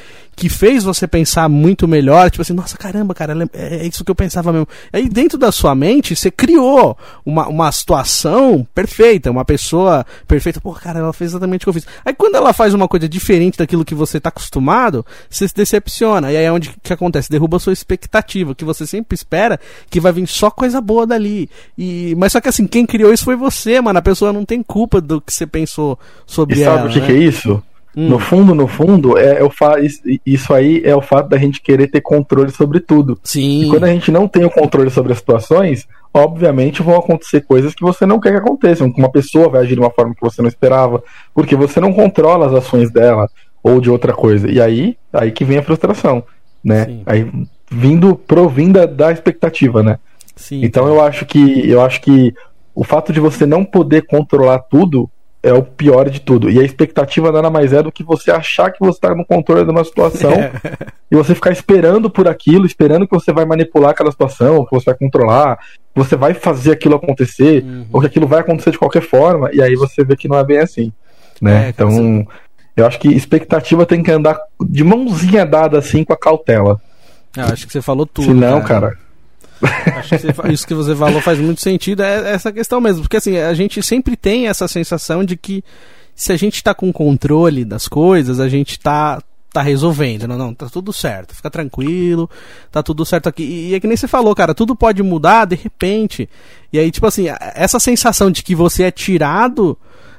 [0.41, 4.09] que fez você pensar muito melhor, tipo assim, nossa caramba, cara, é, é isso que
[4.09, 4.67] eu pensava mesmo.
[4.91, 10.59] Aí dentro da sua mente, você criou uma, uma situação perfeita, uma pessoa perfeita.
[10.59, 11.85] Pô, cara, ela fez exatamente o que eu fiz.
[12.03, 16.31] Aí quando ela faz uma coisa diferente daquilo que você está acostumado, você se decepciona.
[16.31, 17.29] E aí é onde que acontece?
[17.29, 19.59] Derruba a sua expectativa, que você sempre espera
[19.91, 21.51] que vai vir só coisa boa dali.
[21.77, 23.99] E, mas só que assim, quem criou isso foi você, mano.
[23.99, 26.77] A pessoa não tem culpa do que você pensou sobre e ela.
[26.77, 27.05] Sabe o que, né?
[27.05, 27.63] que é isso?
[27.95, 28.07] Hum.
[28.07, 29.75] No fundo, no fundo, é, é o fa
[30.25, 33.19] isso aí é o fato da gente querer ter controle sobre tudo.
[33.23, 33.63] Sim.
[33.63, 37.75] E quando a gente não tem o controle sobre as situações, obviamente vão acontecer coisas
[37.75, 38.93] que você não quer que aconteçam.
[38.97, 42.47] Uma pessoa vai agir de uma forma que você não esperava, porque você não controla
[42.47, 43.27] as ações dela
[43.61, 44.49] ou de outra coisa.
[44.49, 46.23] E aí, aí que vem a frustração,
[46.63, 46.85] né?
[46.85, 47.03] Sim.
[47.05, 47.29] Aí
[47.69, 49.99] vindo provinda da expectativa, né?
[50.35, 50.63] Sim.
[50.63, 52.33] Então eu acho que eu acho que
[52.73, 55.09] o fato de você não poder controlar tudo
[55.43, 56.49] é o pior de tudo.
[56.49, 59.65] E a expectativa nada mais é do que você achar que você está no controle
[59.65, 60.51] de uma situação é.
[61.09, 64.85] e você ficar esperando por aquilo, esperando que você vai manipular aquela situação, que você
[64.85, 67.85] vai controlar, que você vai fazer aquilo acontecer, uhum.
[67.91, 70.43] ou que aquilo vai acontecer de qualquer forma, e aí você vê que não é
[70.43, 70.93] bem assim.
[71.41, 71.65] Né?
[71.65, 72.27] É, então,
[72.77, 76.79] eu acho que expectativa tem que andar de mãozinha dada assim com a cautela.
[77.35, 78.25] Eu acho que você falou tudo.
[78.25, 79.10] Se não, cara, cara
[79.97, 82.01] Acho que você, isso que você falou faz muito sentido.
[82.03, 83.01] É essa questão mesmo.
[83.01, 85.63] Porque assim, a gente sempre tem essa sensação de que
[86.15, 89.21] se a gente está com controle das coisas, a gente está
[89.51, 90.27] tá resolvendo.
[90.27, 91.35] Não, não, tá tudo certo.
[91.35, 92.29] Fica tranquilo,
[92.71, 93.43] tá tudo certo aqui.
[93.43, 96.29] E é que nem você falou, cara, tudo pode mudar de repente.
[96.71, 99.77] E aí, tipo assim, essa sensação de que você é tirado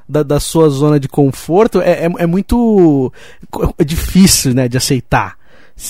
[0.08, 3.12] da, da sua zona de conforto é, é, é muito
[3.84, 5.36] difícil, né, de aceitar.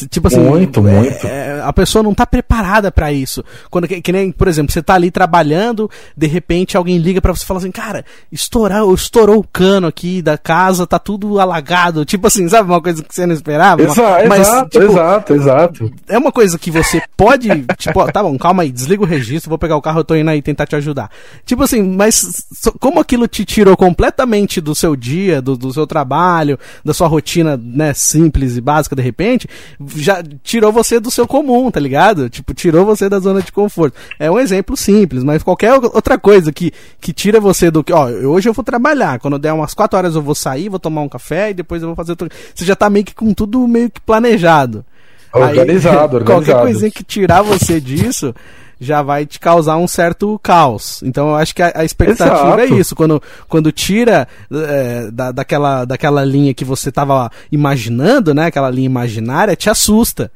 [0.08, 1.26] Tipo assim, muito, é, muito.
[1.26, 3.44] É, a pessoa não tá preparada para isso.
[3.70, 7.34] Quando que, que, nem, por exemplo, você tá ali trabalhando, de repente alguém liga para
[7.34, 12.04] você e fala assim: "Cara, estourou, estourou o cano aqui da casa, tá tudo alagado".
[12.06, 13.82] Tipo assim, sabe uma coisa que você não esperava?
[13.82, 15.92] Exato, mas, exato, tipo, exato, exato.
[16.08, 19.58] É uma coisa que você pode, tipo, tá bom, calma aí, desliga o registro, vou
[19.58, 21.10] pegar o carro, eu tô indo aí tentar te ajudar.
[21.44, 22.46] Tipo assim, mas
[22.80, 27.60] como aquilo te tirou completamente do seu dia, do, do seu trabalho, da sua rotina,
[27.62, 29.48] né, simples e básica de repente,
[29.94, 32.28] já tirou você do seu comum, tá ligado?
[32.28, 33.96] Tipo, tirou você da zona de conforto.
[34.18, 38.06] É um exemplo simples, mas qualquer outra coisa que, que tira você do que, ó,
[38.06, 41.08] hoje eu vou trabalhar, quando der umas 4 horas eu vou sair, vou tomar um
[41.08, 42.28] café e depois eu vou fazer outro...
[42.54, 44.84] Você já tá meio que com tudo meio que planejado.
[45.32, 46.24] Organizado, Aí, organizado.
[46.24, 48.34] Qualquer coisinha que tirar você disso
[48.82, 51.02] já vai te causar um certo caos.
[51.04, 52.60] Então eu acho que a, a expectativa é Exato.
[52.60, 52.96] é isso.
[52.96, 58.46] Quando, quando tira é, da, daquela, daquela linha que você estava imaginando, né?
[58.46, 60.32] Aquela linha imaginária, te assusta.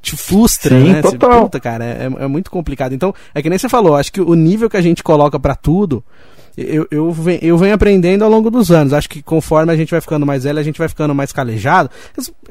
[0.00, 1.02] Te frustra, Sim, né?
[1.02, 1.32] Total.
[1.32, 2.94] Você, puta, cara, é, é muito complicado.
[2.94, 5.56] Então, é que nem você falou, acho que o nível que a gente coloca para
[5.56, 6.04] tudo
[6.60, 8.92] eu, eu, venho, eu venho aprendendo ao longo dos anos.
[8.92, 11.88] Acho que conforme a gente vai ficando mais velho, a gente vai ficando mais calejado.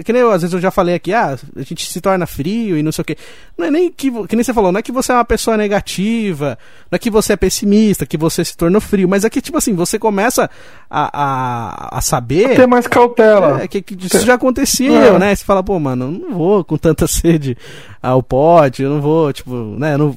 [0.04, 2.78] Que nem eu, às vezes eu já falei aqui, ah, a gente se torna frio
[2.78, 3.18] e não sei o quê.
[3.58, 5.58] Não é nem que, que nem você falou, não é que você é uma pessoa
[5.58, 6.58] negativa,
[6.90, 9.58] não é que você é pessimista, que você se tornou frio, mas é que, tipo
[9.58, 10.50] assim, você começa
[10.90, 12.56] a, a, a saber.
[12.56, 13.62] ter mais cautela.
[13.62, 15.20] É, que, que isso já aconteceu, é.
[15.20, 15.36] né?
[15.36, 17.58] Você fala, pô, mano, não vou com tanta sede
[18.02, 19.98] ao pote, eu não vou, tipo, né?
[19.98, 20.16] Não,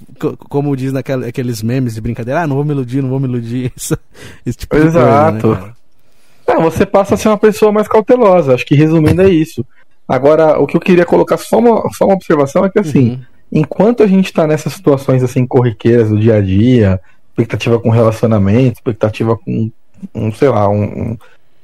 [0.49, 3.73] como diz naqueles memes de brincadeira, ah, não vou me iludir, não vou me iludir.
[4.45, 5.37] esse tipo Exato.
[5.37, 5.73] De coisa, né,
[6.49, 8.55] Não, você passa a ser uma pessoa mais cautelosa.
[8.55, 9.65] Acho que resumindo é isso.
[10.07, 13.21] Agora, o que eu queria colocar só uma, só uma observação é que assim, uhum.
[13.53, 18.79] enquanto a gente está nessas situações assim corriqueiras do dia a dia, expectativa com relacionamento,
[18.79, 19.71] expectativa com
[20.15, 21.17] um, sei lá, um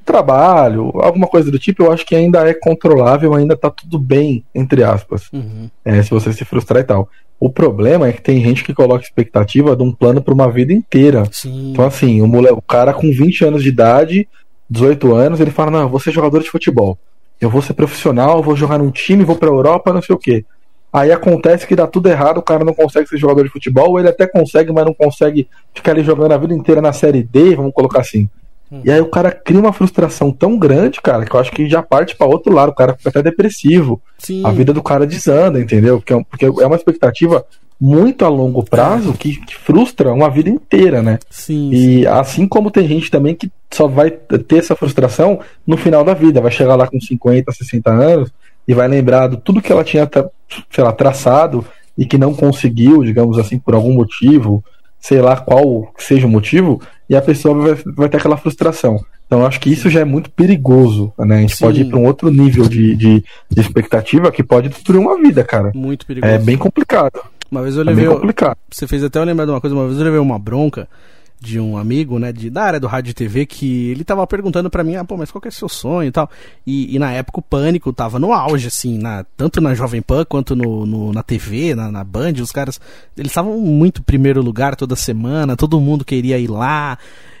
[0.07, 4.43] trabalho, alguma coisa do tipo, eu acho que ainda é controlável, ainda tá tudo bem,
[4.55, 5.29] entre aspas.
[5.33, 5.69] Uhum.
[5.83, 7.09] É, se você se frustrar e tal.
[7.39, 10.73] O problema é que tem gente que coloca expectativa de um plano para uma vida
[10.73, 11.23] inteira.
[11.31, 11.71] Sim.
[11.71, 14.27] Então, assim, o, moleque, o cara com 20 anos de idade,
[14.67, 16.97] 18 anos, ele fala: Não, eu vou ser jogador de futebol.
[17.39, 20.43] Eu vou ser profissional, vou jogar num time, vou pra Europa, não sei o quê.
[20.91, 23.99] Aí acontece que dá tudo errado, o cara não consegue ser jogador de futebol, ou
[23.99, 27.55] ele até consegue, mas não consegue ficar ali jogando a vida inteira na Série D,
[27.55, 28.27] vamos colocar assim.
[28.71, 28.81] Hum.
[28.83, 31.81] E aí o cara cria uma frustração tão grande, cara, que eu acho que já
[31.81, 34.01] parte para outro lado, o cara fica até depressivo.
[34.17, 34.45] Sim.
[34.45, 35.97] A vida do cara desanda, entendeu?
[35.99, 37.45] Porque, é porque é uma expectativa
[37.79, 41.19] muito a longo prazo que, que, frustra uma vida inteira, né?
[41.29, 42.05] Sim, e sim.
[42.07, 46.41] assim como tem gente também que só vai ter essa frustração no final da vida,
[46.41, 48.31] vai chegar lá com 50, 60 anos
[48.67, 50.09] e vai lembrar de tudo que ela tinha,
[50.71, 51.63] sei lá, traçado
[51.97, 54.63] e que não conseguiu, digamos assim, por algum motivo,
[54.99, 59.03] sei lá qual seja o motivo, e a pessoa vai, vai ter aquela frustração.
[59.25, 61.37] Então, eu acho que isso já é muito perigoso, né?
[61.37, 61.65] A gente Sim.
[61.65, 65.43] pode ir para um outro nível de, de, de, expectativa que pode destruir uma vida,
[65.43, 65.71] cara.
[65.75, 66.33] Muito perigoso.
[66.33, 67.19] É bem complicado.
[67.51, 68.05] Uma vez eu levei.
[68.05, 68.57] É bem complicado.
[68.71, 70.87] Você fez até eu lembrar de uma coisa, uma vez eu levei uma bronca
[71.39, 74.69] de um amigo, né, de, da área do rádio e TV, que ele tava perguntando
[74.69, 76.29] para mim, ah, pô, mas qual que é seu sonho e tal.
[76.65, 80.25] E, e, na época o Pânico tava no auge, assim, na, tanto na Jovem Pan
[80.25, 82.79] quanto no, no na TV, na, na Band, os caras,
[83.15, 86.97] eles estavam muito primeiro lugar toda semana, todo mundo queria ir lá.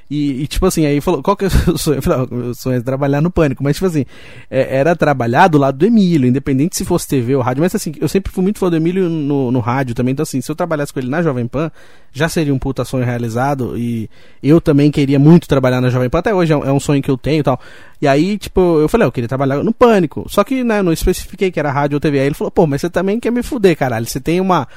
[0.09, 1.97] E, e, tipo assim, aí falou, qual que é o seu sonho?
[1.97, 3.63] Eu falei, ah, o sonho é trabalhar no pânico.
[3.63, 4.05] Mas, tipo assim,
[4.49, 7.61] é, era trabalhar do lado do Emílio, independente se fosse TV ou rádio.
[7.61, 10.13] Mas assim, eu sempre fui muito fã do Emílio no, no rádio também.
[10.13, 11.69] Então, assim, se eu trabalhasse com ele na Jovem Pan,
[12.13, 13.77] já seria um puta sonho realizado.
[13.77, 14.09] E
[14.41, 16.19] eu também queria muito trabalhar na Jovem Pan.
[16.19, 17.59] Até hoje é um, é um sonho que eu tenho e tal.
[18.01, 20.25] E aí, tipo, eu falei, ah, eu queria trabalhar no pânico.
[20.29, 22.19] Só que, né, não especifiquei que era rádio ou TV.
[22.19, 24.05] Aí ele falou, pô, mas você também quer me fuder, caralho.
[24.05, 24.67] Você tem uma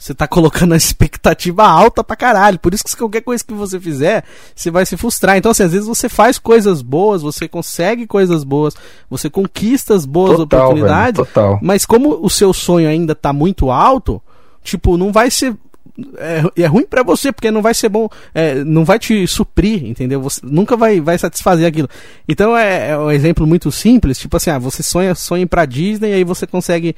[0.00, 2.58] você tá colocando a expectativa alta pra caralho.
[2.58, 4.24] Por isso que qualquer coisa que você fizer,
[4.56, 5.36] você vai se frustrar.
[5.36, 8.74] Então, assim, às vezes você faz coisas boas, você consegue coisas boas,
[9.10, 11.18] você conquista as boas total, oportunidades.
[11.18, 11.58] Velho, total.
[11.60, 14.22] Mas como o seu sonho ainda tá muito alto,
[14.64, 15.54] tipo, não vai ser.
[16.16, 19.84] É, é ruim para você, porque não vai ser bom, é, não vai te suprir,
[19.84, 20.22] entendeu?
[20.22, 21.90] Você nunca vai, vai satisfazer aquilo.
[22.26, 26.10] Então é, é um exemplo muito simples, tipo assim, ah, você sonha, sonha pra Disney
[26.10, 26.96] e aí você consegue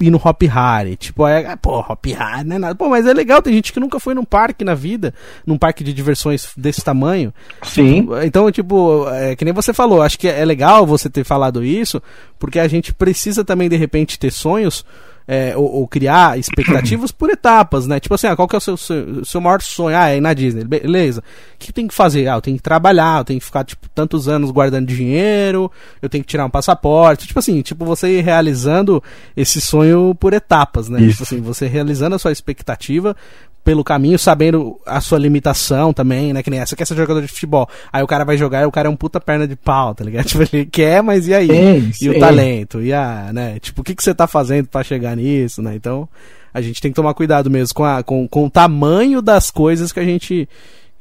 [0.00, 0.96] ir no Hop Harry.
[0.96, 2.74] Tipo, é, pô, Hop Harry não é nada.
[2.74, 5.14] Pô, mas é legal, tem gente que nunca foi num parque na vida,
[5.46, 7.32] num parque de diversões desse tamanho.
[7.62, 8.08] Sim.
[8.24, 12.02] Então, tipo, é, que nem você falou, acho que é legal você ter falado isso,
[12.38, 14.84] porque a gente precisa também, de repente, ter sonhos
[15.26, 18.00] é, ou, ou, criar expectativas por etapas, né?
[18.00, 19.96] Tipo assim, ah, qual que é o seu, seu, seu, maior sonho?
[19.96, 21.20] Ah, é ir na Disney, beleza.
[21.20, 22.28] O que tem que fazer?
[22.28, 26.08] Ah, eu tenho que trabalhar, eu tenho que ficar, tipo, tantos anos guardando dinheiro, eu
[26.08, 27.26] tenho que tirar um passaporte.
[27.26, 29.02] Tipo assim, tipo, você ir realizando
[29.36, 31.00] esse sonho por etapas, né?
[31.00, 31.10] Isso.
[31.10, 33.16] Tipo assim, você realizando a sua expectativa
[33.62, 36.42] pelo caminho, sabendo a sua limitação também, né?
[36.42, 37.68] Que nem essa, quer ser jogador de futebol.
[37.92, 40.04] Aí o cara vai jogar e o cara é um puta perna de pau, tá
[40.04, 40.26] ligado?
[40.30, 41.50] Tipo, ele quer, mas e aí?
[41.50, 42.08] E sim.
[42.10, 42.82] o talento?
[42.82, 43.58] E a, né?
[43.60, 45.74] Tipo, o que, que você tá fazendo para chegar nisso, né?
[45.74, 46.08] Então,
[46.52, 49.92] a gente tem que tomar cuidado mesmo com, a, com, com o tamanho das coisas
[49.92, 50.48] que a gente,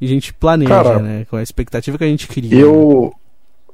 [0.02, 1.26] a gente planeja, cara, né?
[1.30, 2.54] Com a expectativa que a gente cria.
[2.54, 3.14] Eu,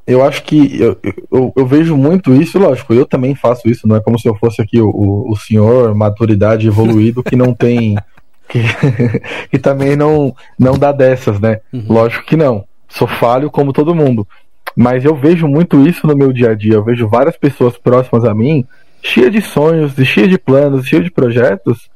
[0.05, 0.97] eu acho que eu,
[1.31, 4.35] eu, eu, vejo muito isso, lógico, eu também faço isso, não é como se eu
[4.35, 7.97] fosse aqui o, o, o senhor maturidade evoluído que não tem
[8.47, 8.61] que,
[9.51, 11.59] que também não, não dá dessas, né?
[11.71, 11.85] Uhum.
[11.89, 12.65] Lógico que não.
[12.87, 14.27] Sou falho como todo mundo.
[14.75, 16.73] Mas eu vejo muito isso no meu dia a dia.
[16.73, 18.65] Eu vejo várias pessoas próximas a mim,
[19.01, 21.89] cheias de sonhos, cheias de planos, cheias de projetos,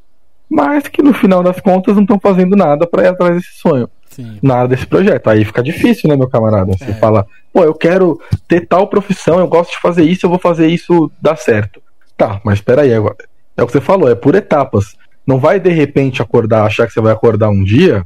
[0.50, 3.90] mas que no final das contas não estão fazendo nada para ir atrás desse sonho.
[4.10, 4.40] Sim.
[4.42, 5.30] Nada desse projeto.
[5.30, 6.76] Aí fica difícil, né, meu camarada?
[6.78, 6.94] Você é.
[6.94, 10.68] fala, pô, eu quero ter tal profissão, eu gosto de fazer isso, eu vou fazer
[10.68, 11.82] isso dar certo.
[12.18, 13.18] Tá, mas espera aí agora.
[13.56, 14.98] É o que você falou, é por etapas.
[15.26, 18.06] Não vai de repente acordar, achar que você vai acordar um dia,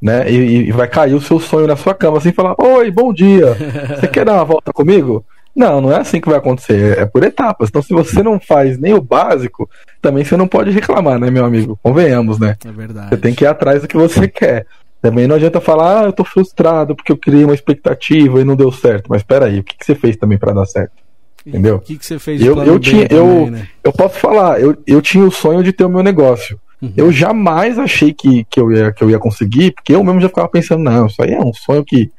[0.00, 0.30] né?
[0.30, 3.54] E, e vai cair o seu sonho na sua cama assim falar: Oi, bom dia,
[3.98, 5.24] você quer dar uma volta comigo?
[5.54, 7.68] Não, não é assim que vai acontecer, é por etapas.
[7.68, 9.70] Então, se você não faz nem o básico,
[10.02, 11.78] também você não pode reclamar, né, meu amigo?
[11.80, 12.56] Convenhamos, né?
[12.66, 13.10] É verdade.
[13.10, 14.66] Você tem que ir atrás do que você quer.
[15.00, 18.56] Também não adianta falar, ah, eu tô frustrado porque eu criei uma expectativa e não
[18.56, 19.06] deu certo.
[19.08, 21.03] Mas espera aí, o que, que você fez também para dar certo?
[21.46, 21.76] Entendeu?
[21.76, 23.68] O que, que você fez eu, eu tinha também, eu, né?
[23.82, 26.58] eu posso falar, eu, eu tinha o sonho de ter o meu negócio.
[26.80, 26.92] Uhum.
[26.96, 30.28] Eu jamais achei que, que, eu ia, que eu ia conseguir, porque eu mesmo já
[30.28, 32.10] ficava pensando, não, isso aí é um sonho que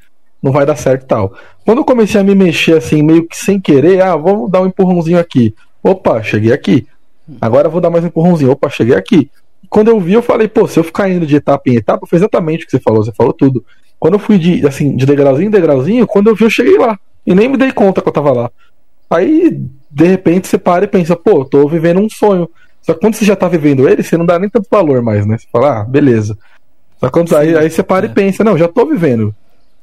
[0.42, 1.34] não vai dar certo e tal.
[1.66, 4.68] Quando eu comecei a me mexer assim, meio que sem querer, ah, vamos dar um
[4.68, 5.56] empurrãozinho aqui.
[5.82, 6.88] Opa, cheguei aqui.
[7.42, 8.52] Agora vou dar mais um empurrãozinho.
[8.52, 9.30] Opa, cheguei aqui.
[9.70, 12.18] Quando eu vi, eu falei, pô, se eu ficar indo de etapa em etapa, foi
[12.18, 13.66] exatamente o que você falou, você falou tudo.
[14.00, 17.00] Quando eu fui de, assim, de degrauzinho em degrauzinho, quando eu vi, eu cheguei lá.
[17.26, 18.52] E nem me dei conta que eu tava lá.
[19.10, 22.50] Aí, de repente, você para e pensa, pô, tô vivendo um sonho.
[22.82, 25.26] Só que quando você já tá vivendo ele, você não dá nem tanto valor mais,
[25.26, 25.38] né?
[25.38, 26.38] Você fala, ah, beleza.
[27.00, 28.10] Só que quando, aí, aí você para é.
[28.10, 29.36] e pensa, não, já tô vivendo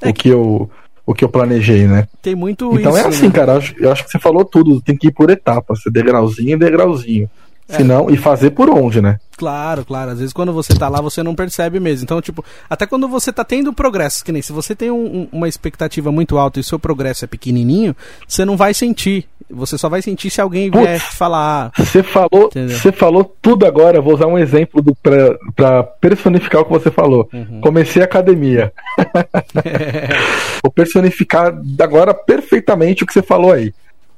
[0.03, 0.71] é o que, que eu
[1.05, 2.07] o que eu planejei, né?
[2.21, 3.33] Tem muito então é isso, é assim, né?
[3.33, 3.53] cara.
[3.53, 4.81] Eu acho, eu acho, que você falou tudo.
[4.81, 7.29] Tem que ir por etapas, degrauzinho em degrauzinho.
[7.73, 7.77] É.
[7.77, 9.19] Senão, e fazer por onde, né?
[9.37, 10.11] Claro, claro.
[10.11, 12.05] Às vezes quando você tá lá, você não percebe mesmo.
[12.05, 15.29] Então, tipo, até quando você tá tendo progresso, que nem se você tem um, um,
[15.33, 17.97] uma expectativa muito alta e o seu progresso é pequenininho,
[18.29, 19.27] você não vai sentir.
[19.51, 21.73] Você só vai sentir se alguém Putz, vier falar.
[21.77, 24.01] Você falou, você falou tudo agora.
[24.01, 27.29] Vou usar um exemplo do, pra, pra personificar o que você falou.
[27.33, 27.61] Uhum.
[27.61, 28.73] Comecei a academia.
[30.63, 33.75] Vou personificar agora perfeitamente o que você falou aí.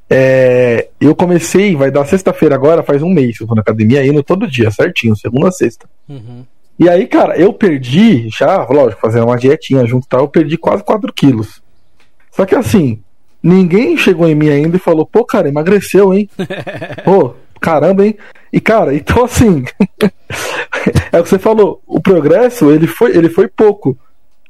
[0.08, 4.04] É, eu comecei, vai dar sexta-feira agora, faz um mês que eu vou na academia
[4.04, 5.88] indo todo dia, certinho, segunda a sexta.
[6.08, 6.44] Uhum.
[6.78, 10.58] E aí, cara, eu perdi, já, lógico, fazendo uma dietinha junto e tal, eu perdi
[10.58, 11.62] quase 4 quilos.
[12.32, 13.00] Só que assim,
[13.42, 16.28] ninguém chegou em mim ainda e falou, pô, cara, emagreceu, hein?
[17.04, 18.16] pô, caramba, hein?
[18.52, 19.64] E, cara, então assim,
[21.12, 23.96] é o que você falou, o progresso, ele foi, ele foi pouco.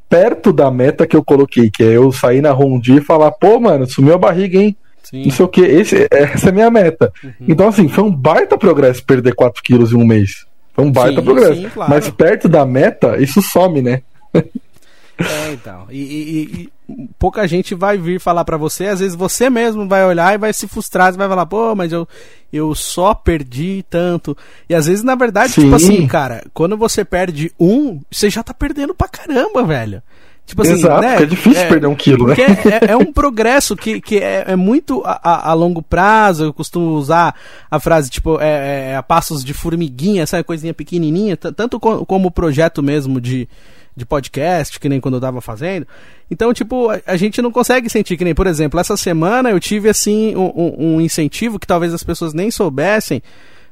[0.08, 3.58] Perto da meta que eu coloquei, que é eu sair na Rondi e falar, pô,
[3.58, 4.76] mano, sumiu a barriga, hein?
[5.14, 5.26] Sim.
[5.26, 5.60] Não sei o que.
[5.60, 7.12] Esse, essa é a minha meta.
[7.22, 7.30] Uhum.
[7.46, 10.44] Então, assim, foi um baita progresso perder 4 quilos em um mês.
[10.72, 11.54] Foi um baita sim, progresso.
[11.54, 11.92] Sim, claro.
[11.92, 14.02] Mas perto da meta, isso some, né?
[14.34, 15.86] É, então.
[15.88, 16.42] E, e,
[16.88, 20.38] e, pouca gente vai vir falar para você, às vezes você mesmo vai olhar e
[20.38, 22.08] vai se frustrar, você vai falar, pô, mas eu,
[22.52, 24.36] eu só perdi tanto.
[24.68, 25.62] E às vezes, na verdade, Sim.
[25.62, 30.02] tipo assim, cara, quando você perde um, você já tá perdendo pra caramba, velho.
[30.46, 31.22] Tipo assim, Exato, né?
[31.22, 32.36] é difícil é, perder um quilo, né?
[32.82, 36.44] É, é, um progresso que, que é, é muito a, a, longo prazo.
[36.44, 37.34] Eu costumo usar
[37.70, 42.30] a frase, tipo, é, é a passos de formiguinha, essa coisinha pequenininha, tanto como o
[42.30, 43.48] projeto mesmo de,
[43.96, 45.86] de podcast, que nem quando eu tava fazendo.
[46.30, 49.58] Então, tipo, a, a, gente não consegue sentir que nem, por exemplo, essa semana eu
[49.58, 53.22] tive, assim, um, um incentivo que talvez as pessoas nem soubessem,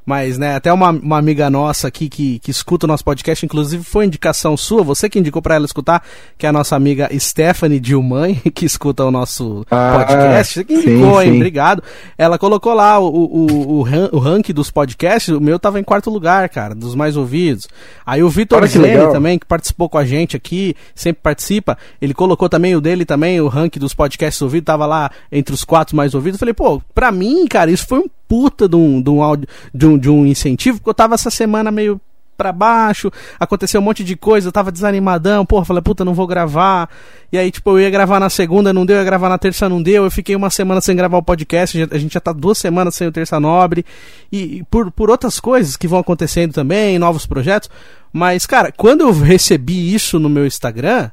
[0.04, 3.84] mas, né, até uma, uma amiga nossa aqui que, que escuta o nosso podcast, inclusive
[3.84, 6.02] foi indicação sua, você que indicou para ela escutar,
[6.36, 10.54] que é a nossa amiga Stephanie Dilmãe, que escuta o nosso ah, podcast.
[10.54, 11.32] Você que indicou, sim, hein?
[11.32, 11.36] Sim.
[11.36, 11.82] Obrigado.
[12.18, 16.10] Ela colocou lá o, o, o, o ranking dos podcasts, o meu tava em quarto
[16.10, 17.68] lugar, cara, dos mais ouvidos.
[18.04, 22.48] Aí o Vitor Zene também, que participou com a gente aqui, sempre participa, ele colocou
[22.48, 26.14] também o dele também, o ranking dos podcasts ouvidos, tava lá entre os quatro mais
[26.14, 26.36] ouvidos.
[26.36, 29.46] Eu falei, pô, pra mim, cara, isso foi um puta de um, de um, áudio,
[29.74, 32.00] de um, de um incentivo, porque eu tava essa semana meio
[32.34, 36.26] para baixo, aconteceu um monte de coisa, eu tava desanimadão, porra, falei, puta, não vou
[36.26, 36.88] gravar.
[37.30, 39.68] E aí, tipo, eu ia gravar na segunda, não deu, eu ia gravar na terça,
[39.68, 40.04] não deu.
[40.04, 43.06] Eu fiquei uma semana sem gravar o podcast, a gente já tá duas semanas sem
[43.06, 43.84] o Terça Nobre.
[44.32, 47.68] E, e por, por outras coisas que vão acontecendo também, novos projetos.
[48.10, 51.10] Mas, cara, quando eu recebi isso no meu Instagram,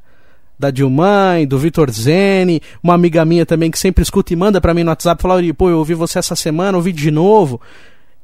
[0.60, 4.74] da Dilmãe, do Vitor Zene, uma amiga minha também que sempre escuta e manda para
[4.74, 7.62] mim no WhatsApp falar, pô, eu ouvi você essa semana, ouvi de novo.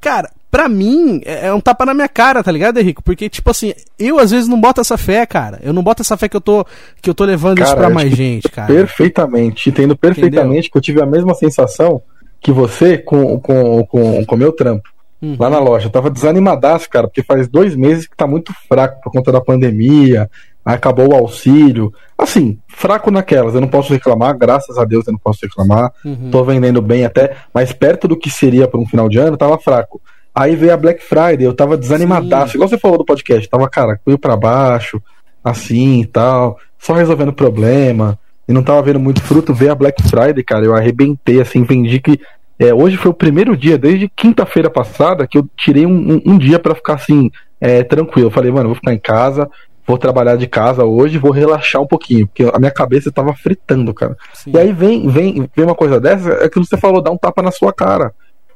[0.01, 3.01] Cara, pra mim, é, é um tapa na minha cara, tá ligado, Henrico?
[3.01, 5.59] Porque, tipo assim, eu às vezes não boto essa fé, cara.
[5.63, 6.65] Eu não boto essa fé que eu tô,
[7.01, 8.67] que eu tô levando cara, isso pra mais gente, cara.
[8.67, 10.71] Perfeitamente, entendo perfeitamente Entendeu?
[10.71, 12.01] que eu tive a mesma sensação
[12.41, 14.89] que você com o com, com, com meu trampo.
[15.21, 15.37] Uhum.
[15.39, 19.01] Lá na loja, eu tava desanimadaço, cara, porque faz dois meses que tá muito fraco
[19.01, 20.29] por conta da pandemia,
[20.65, 21.93] acabou o auxílio.
[22.17, 25.91] Assim, fraco naquelas, eu não posso reclamar, graças a Deus eu não posso reclamar.
[26.03, 26.31] Uhum.
[26.31, 29.59] Tô vendendo bem até, mas perto do que seria para um final de ano, tava
[29.59, 30.01] fraco.
[30.33, 33.99] Aí veio a Black Friday, eu tava desanimadaço, igual você falou do podcast, tava, cara,
[34.03, 35.01] fui para baixo,
[35.43, 39.53] assim e tal, só resolvendo problema, e não tava vendo muito fruto.
[39.53, 42.19] Veio a Black Friday, cara, eu arrebentei, assim, vendi que.
[42.57, 46.37] É, hoje foi o primeiro dia, desde quinta-feira passada, que eu tirei um, um, um
[46.37, 48.27] dia para ficar assim, é, tranquilo.
[48.27, 49.49] Eu falei, mano, vou ficar em casa,
[49.85, 53.93] vou trabalhar de casa hoje, vou relaxar um pouquinho, porque a minha cabeça estava fritando,
[53.93, 54.17] cara.
[54.33, 54.51] Sim.
[54.53, 57.41] E aí vem, vem, vem uma coisa dessa, é que você falou, dá um tapa
[57.41, 58.11] na sua cara.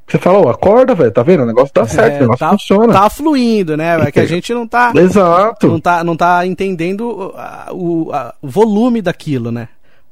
[0.08, 1.44] Você falou, acorda, velho, tá vendo?
[1.44, 2.92] O negócio tá certo, é, o negócio tá, funciona.
[2.92, 4.08] Tá fluindo, né?
[4.08, 4.92] É que a gente não tá.
[4.96, 5.68] Exato.
[5.68, 7.02] Não tá, não tá entendendo
[7.72, 9.68] o, o, a, o volume daquilo, né?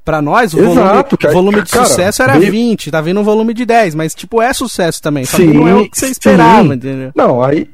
[0.06, 2.52] Pra nós, o Exato, volume, volume de cara, sucesso era veio...
[2.52, 5.26] 20, tá vindo um volume de 10, mas tipo, é sucesso também.
[5.26, 6.74] Só sim, não é o que você esperava, sim.
[6.76, 7.12] entendeu?
[7.14, 7.68] Não, aí,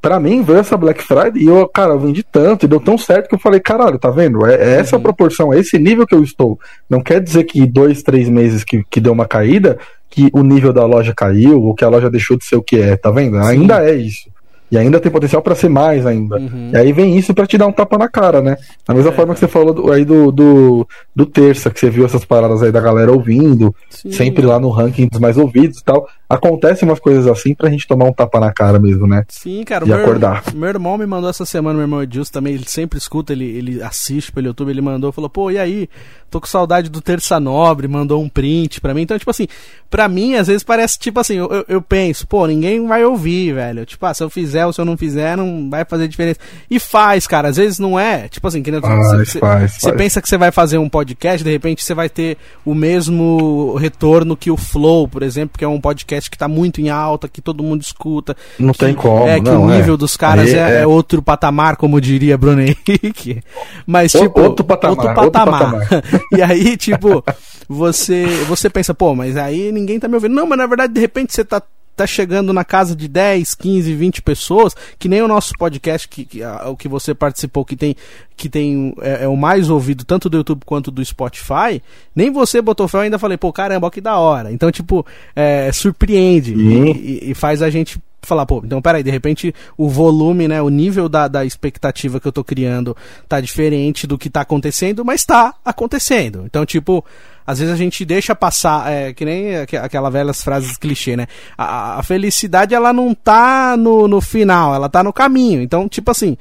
[0.00, 2.96] Pra mim, veio essa Black Friday e eu, cara, eu vendi tanto e deu tão
[2.96, 4.46] certo que eu falei, caralho, tá vendo?
[4.46, 5.02] É, é essa uhum.
[5.02, 6.58] proporção, é esse nível que eu estou.
[6.88, 10.72] Não quer dizer que dois, três meses que, que deu uma caída, que o nível
[10.72, 13.36] da loja caiu, ou que a loja deixou de ser o que é, tá vendo?
[13.42, 13.48] Sim.
[13.48, 14.30] Ainda é isso.
[14.70, 16.36] E ainda tem potencial para ser mais ainda.
[16.36, 16.70] Uhum.
[16.72, 18.56] E aí vem isso para te dar um tapa na cara, né?
[18.86, 19.14] Da mesma é.
[19.14, 22.62] forma que você falou do, aí do, do, do terça, que você viu essas paradas
[22.62, 24.12] aí da galera ouvindo, Sim.
[24.12, 26.06] sempre lá no ranking dos mais ouvidos e tal.
[26.30, 29.24] Acontecem umas coisas assim pra gente tomar um tapa na cara mesmo, né?
[29.28, 29.84] Sim, cara.
[29.84, 30.44] De meu, acordar.
[30.54, 33.82] Meu irmão me mandou essa semana, meu irmão Edilson também, ele sempre escuta, ele, ele
[33.82, 35.88] assiste pelo YouTube, ele mandou, falou, pô, e aí?
[36.30, 39.02] Tô com saudade do Terça Nobre, mandou um print pra mim.
[39.02, 39.48] Então, tipo assim,
[39.90, 43.84] pra mim, às vezes parece, tipo assim, eu, eu penso, pô, ninguém vai ouvir, velho.
[43.84, 46.38] Tipo, ah, se eu fizer ou se eu não fizer, não vai fazer diferença.
[46.70, 48.28] E faz, cara, às vezes não é.
[48.28, 52.08] Tipo assim, que você pensa que você vai fazer um podcast, de repente você vai
[52.08, 56.48] ter o mesmo retorno que o Flow, por exemplo, que é um podcast que tá
[56.48, 58.36] muito em alta, que todo mundo escuta.
[58.58, 59.26] Não que, tem como.
[59.26, 59.96] É, que não, o nível é.
[59.96, 63.42] dos caras é, é- é outro patamar, como diria Bruno Henrique.
[63.86, 65.86] Mas, O- tipo, outro patamar, Outro outro patamar.
[66.36, 67.24] e aí, tipo,
[67.68, 70.34] você, você pensa, pô, mas aí ninguém tá me ouvindo.
[70.34, 71.62] Não, mas na verdade, de repente você tá
[72.02, 76.24] tá chegando na casa de 10, 15, 20 pessoas, que nem o nosso podcast que,
[76.24, 77.94] que a- o que você participou, que tem
[78.36, 81.82] que tem é, é o mais ouvido tanto do YouTube quanto do Spotify,
[82.16, 84.50] nem você botou fé, eu ainda falei, pô, caramba, que da hora.
[84.50, 85.04] Então, tipo,
[85.36, 86.90] é, surpreende e,
[87.26, 90.68] e- e faz a gente falar, pô, então peraí, de repente o volume, né, o
[90.68, 92.94] nível da, da expectativa que eu tô criando
[93.28, 96.42] tá diferente do que tá acontecendo, mas tá acontecendo.
[96.46, 97.04] Então, tipo,
[97.50, 101.26] às vezes a gente deixa passar, é, que nem aqu- aquela velhas frases clichê, né?
[101.56, 105.60] A, a felicidade, ela não tá no, no final, ela tá no caminho.
[105.60, 106.36] Então, tipo assim,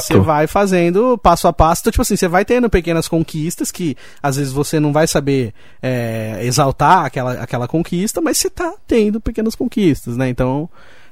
[0.00, 1.82] você vai fazendo passo a passo.
[1.82, 5.52] Então, tipo assim, você vai tendo pequenas conquistas que às vezes você não vai saber
[5.82, 10.28] é, exaltar aquela, aquela conquista, mas você tá tendo pequenas conquistas, né?
[10.28, 10.68] Então,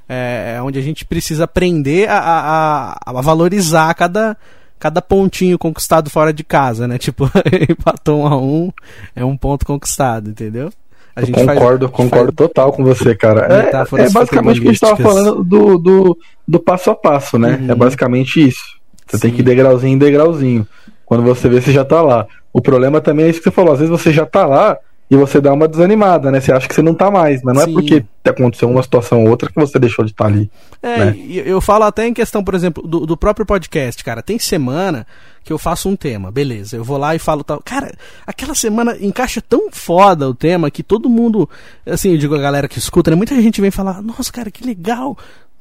[0.09, 4.37] é, é onde a gente precisa aprender a, a- a valorizar cada,
[4.83, 6.99] cada pontinho conquistado fora de casa, né?
[7.03, 7.31] Tipo,
[7.71, 8.73] empatou um a um,
[9.15, 10.73] é um ponto conquistado, entendeu?
[11.15, 13.47] A faz- concordo, concordo faz- total com você, cara.
[13.49, 13.71] É,
[14.03, 15.05] é basicamente o que a gente tava futebolísticas.
[15.05, 16.19] falando do, do,
[16.49, 17.61] do passo a passo, né?
[17.63, 17.71] Uhum.
[17.71, 18.59] É basicamente isso.
[19.07, 19.37] Você tem Sim.
[19.37, 20.67] que ir degrauzinho em degrauzinho.
[21.07, 22.27] Quando você vê, você já tá lá.
[22.53, 23.73] O problema também é isso que você falou.
[23.75, 24.77] Às vezes você já tá lá
[25.13, 26.41] e você dá uma desanimada, né?
[26.41, 27.71] Você acha que você não tá mais, mas não Sim.
[27.71, 30.51] é porque aconteceu uma situação ou outra que você deixou de estar ali.
[30.83, 31.17] É, né?
[31.45, 34.23] eu falo até em questão, por exemplo, do, do próprio podcast, cara.
[34.23, 35.07] Tem semana
[35.45, 36.77] que eu faço um tema, beleza.
[36.77, 37.61] Eu vou lá e falo tal.
[37.63, 37.93] Cara,
[38.27, 41.47] aquela semana encaixa tão foda o tema que todo mundo,
[41.85, 43.17] assim, eu digo a galera que escuta, né?
[43.17, 45.19] Muita gente vem falar, nossa, cara, que legal,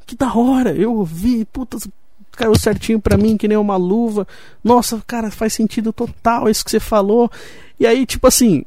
[0.08, 1.78] que da hora, eu ouvi, puta,
[2.38, 4.26] caiu certinho pra mim, que nem uma luva.
[4.64, 7.30] Nossa, cara, faz sentido total isso que você falou.
[7.78, 8.64] E aí, tipo assim,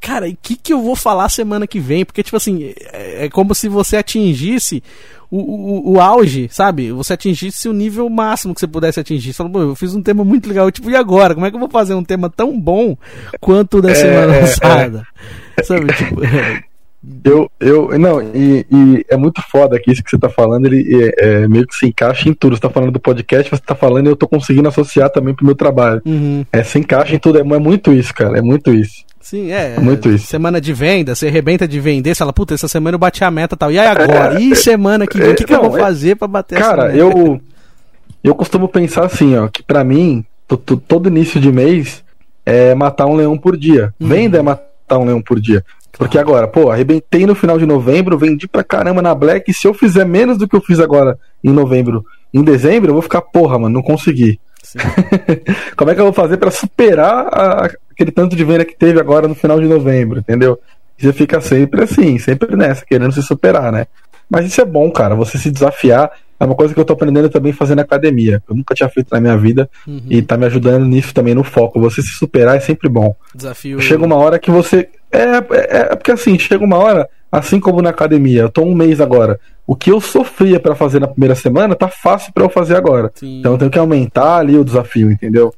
[0.00, 2.04] cara, e o que, que eu vou falar semana que vem?
[2.04, 4.82] Porque, tipo assim, é, é como se você atingisse
[5.30, 6.90] o, o, o auge, sabe?
[6.90, 9.32] Você atingisse o nível máximo que você pudesse atingir.
[9.32, 11.34] Você fala, pô, eu fiz um tema muito legal, tipo, e agora?
[11.34, 12.96] Como é que eu vou fazer um tema tão bom
[13.40, 14.40] quanto o da semana é.
[14.40, 15.06] passada?
[15.62, 16.20] Sabe, tipo...
[17.24, 20.86] Eu, eu, não, e, e é muito foda que isso que você tá falando, ele
[21.02, 22.54] é, é, meio que se encaixa em tudo.
[22.54, 25.46] Você tá falando do podcast, você tá falando e eu tô conseguindo associar também pro
[25.46, 26.02] meu trabalho.
[26.04, 26.44] Uhum.
[26.52, 29.02] É, se encaixa em tudo, é, é muito isso, cara, é muito isso.
[29.30, 29.76] Sim, é.
[29.76, 30.26] É muito isso.
[30.26, 33.30] Semana de venda, você arrebenta de vender, você fala, puta, essa semana eu bati a
[33.30, 33.70] meta e tal.
[33.70, 34.40] E aí agora?
[34.40, 35.30] E semana que vem?
[35.30, 36.96] O que, que eu Não, vou é- fazer pra bater essa Cara, meta?
[36.98, 37.40] eu
[38.24, 42.02] eu costumo pensar assim, ó, que pra mim, to- to- todo início de mês
[42.44, 43.94] é matar um leão por dia.
[44.00, 44.08] Uhum.
[44.08, 45.64] Venda é matar um leão por dia.
[45.92, 49.66] Porque agora, pô, arrebentei no final de novembro, vendi pra caramba na Black, e se
[49.66, 53.20] eu fizer menos do que eu fiz agora em novembro, em dezembro, eu vou ficar,
[53.22, 54.40] porra, mano, não consegui.
[55.76, 58.98] Como é que eu vou fazer pra superar a- aquele tanto de venda que teve
[59.00, 60.58] agora no final de novembro, entendeu?
[60.98, 63.86] Você fica sempre assim, sempre nessa, querendo se superar, né?
[64.28, 66.10] Mas isso é bom, cara, você se desafiar.
[66.38, 68.42] É uma coisa que eu tô aprendendo também na academia.
[68.48, 70.00] Eu nunca tinha feito na minha vida Uhum.
[70.08, 71.80] e tá me ajudando nisso também no foco.
[71.80, 73.14] Você se superar é sempre bom.
[73.34, 73.78] Desafio.
[73.80, 74.88] Chega uma hora que você.
[75.12, 78.74] É, é, é porque assim, chega uma hora, assim como na academia, eu tô um
[78.74, 79.38] mês agora.
[79.66, 83.12] O que eu sofria pra fazer na primeira semana tá fácil pra eu fazer agora.
[83.14, 83.38] Sim.
[83.40, 85.54] Então eu tenho que aumentar ali o desafio, entendeu?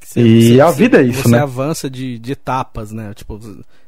[0.00, 1.38] Você- E você- a vida é isso, você né?
[1.38, 3.12] avança de, de etapas, né?
[3.14, 3.38] Tipo,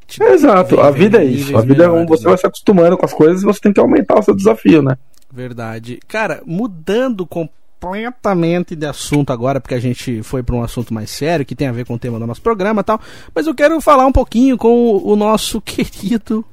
[0.07, 1.57] te- Exato, a vem- vida é isso.
[1.57, 2.29] A vida é um, você né?
[2.31, 4.97] vai se acostumando com as coisas e você tem que aumentar o seu desafio, né?
[5.33, 5.99] Verdade.
[6.07, 11.44] Cara, mudando completamente de assunto agora, porque a gente foi para um assunto mais sério,
[11.44, 13.01] que tem a ver com o tema do nosso programa e tal,
[13.35, 16.44] mas eu quero falar um pouquinho com o nosso querido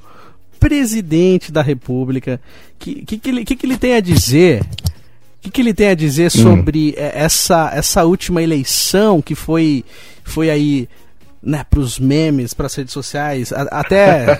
[0.61, 2.39] presidente da República.
[2.75, 4.61] O que, que, que, ele, que, que ele tem a dizer?
[4.61, 9.83] O que, que ele tem a dizer sobre eh, essa, essa última eleição que foi,
[10.23, 10.87] foi aí
[11.41, 14.39] né, pros memes, pras redes sociais, a- até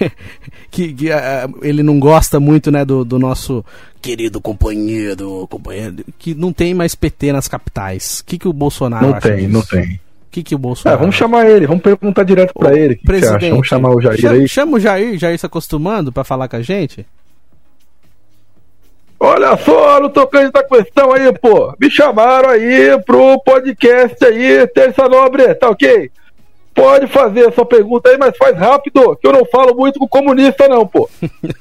[0.70, 3.62] que, que, ah, ele não gosta muito, né, do, do nosso
[4.00, 8.20] querido companheiro, companheiro, que não tem mais PT nas capitais.
[8.20, 9.50] O que, que o Bolsonaro não acha tem, disso?
[9.52, 10.00] não tem.
[10.32, 11.24] O que, que o É, Bolsonaro vamos acha?
[11.24, 12.94] chamar ele, vamos perguntar direto pra Ô, ele.
[12.96, 13.50] Que, que você acha?
[13.50, 14.48] Vamos chamar o Jair chama, aí.
[14.48, 17.06] Chama o Jair, Jair se acostumando pra falar com a gente.
[19.20, 21.72] Olha só no tocante da questão aí, pô.
[21.78, 26.10] Me chamaram aí pro podcast aí, Terça Nobre, tá ok?
[26.74, 30.08] Pode fazer a sua pergunta aí, mas faz rápido, que eu não falo muito com
[30.08, 31.08] comunista, não, pô.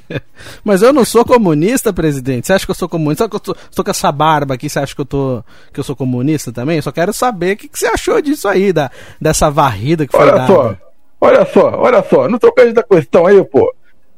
[0.63, 2.47] mas eu não sou comunista, presidente.
[2.47, 3.25] Você acha que eu sou comunista?
[3.25, 5.43] Só que eu tô, tô, com essa barba aqui, você acha que eu, tô,
[5.73, 6.77] que eu sou comunista também?
[6.77, 8.89] Eu só quero saber o que, que você achou disso aí, da,
[9.19, 10.47] dessa varrida que foi olha dada.
[10.47, 10.75] Só,
[11.19, 13.73] olha só, olha só, não trocando da questão aí, pô.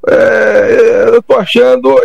[0.07, 1.95] É, eu tô achando.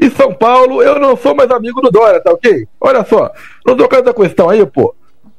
[0.00, 2.68] Em São Paulo, eu não sou mais amigo do Dória, tá ok?
[2.80, 3.32] Olha só,
[3.66, 4.94] não trocando da questão aí, pô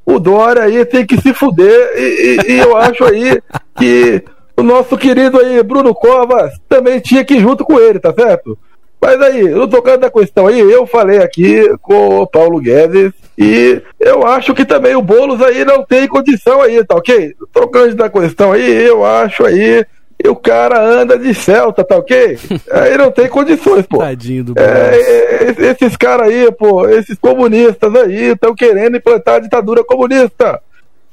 [0.09, 1.91] o Dória aí tem que se fuder.
[1.95, 3.41] E, e, e, eu acho aí
[3.77, 4.23] que
[4.57, 8.57] o nosso querido aí, Bruno Covas, também tinha que ir junto com ele, tá certo?
[9.01, 13.81] Mas aí, no tocando da questão aí, eu falei aqui com o Paulo Guedes e
[13.97, 17.33] eu acho que também o Boulos aí não tem condição aí, tá ok?
[17.53, 19.85] Tocando da questão aí, eu acho aí
[20.21, 22.37] e o cara anda de Celta, tá ok?
[22.71, 23.99] Aí não tem condições, pô.
[23.99, 29.83] Tadinho do é, Esses caras aí, pô, esses comunistas aí, estão querendo implantar a ditadura
[29.83, 30.61] comunista.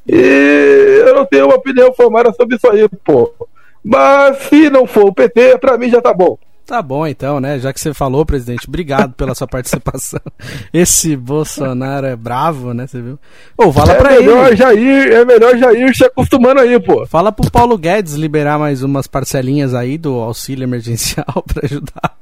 [0.08, 3.32] E eu não tenho uma opinião formada sobre isso aí, pô.
[3.82, 6.36] Mas se não for o PT, pra mim já tá bom.
[6.66, 7.60] Tá bom então, né?
[7.60, 10.18] Já que você falou, presidente, obrigado pela sua participação.
[10.74, 12.88] Esse Bolsonaro é bravo, né?
[12.88, 13.16] Você viu?
[13.56, 14.56] Ô, fala é pra melhor ele.
[14.56, 17.06] Jair, é melhor Jair se acostumando aí, pô.
[17.06, 22.16] Fala pro Paulo Guedes liberar mais umas parcelinhas aí do auxílio emergencial pra ajudar.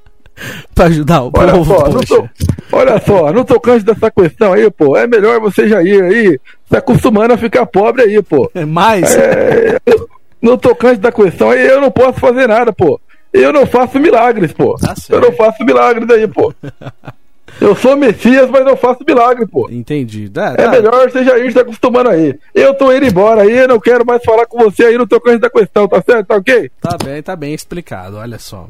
[0.75, 1.75] pra ajudar o olha povo.
[1.75, 2.29] Só, tô,
[2.71, 4.95] olha só, não tocante dessa questão aí, pô.
[4.95, 6.39] É melhor você Jair aí
[6.69, 8.51] se acostumando a ficar pobre aí, pô.
[8.55, 9.17] É mais?
[9.17, 9.79] É,
[10.43, 13.01] no tocante da questão aí, eu não posso fazer nada, pô.
[13.35, 14.77] Eu não faço milagres, pô.
[14.77, 16.55] Tá eu não faço milagres aí, pô.
[17.61, 19.69] Eu sou Messias, mas não faço milagre, pô.
[19.71, 20.29] Entendi.
[20.29, 20.71] Dá, é dá.
[20.71, 22.37] melhor você já ir se acostumando aí.
[22.53, 25.39] Eu tô indo embora aí, eu não quero mais falar com você aí no tocante
[25.39, 26.27] da questão, tá certo?
[26.27, 26.71] Tá ok?
[26.81, 28.69] Tá bem, tá bem explicado, olha só.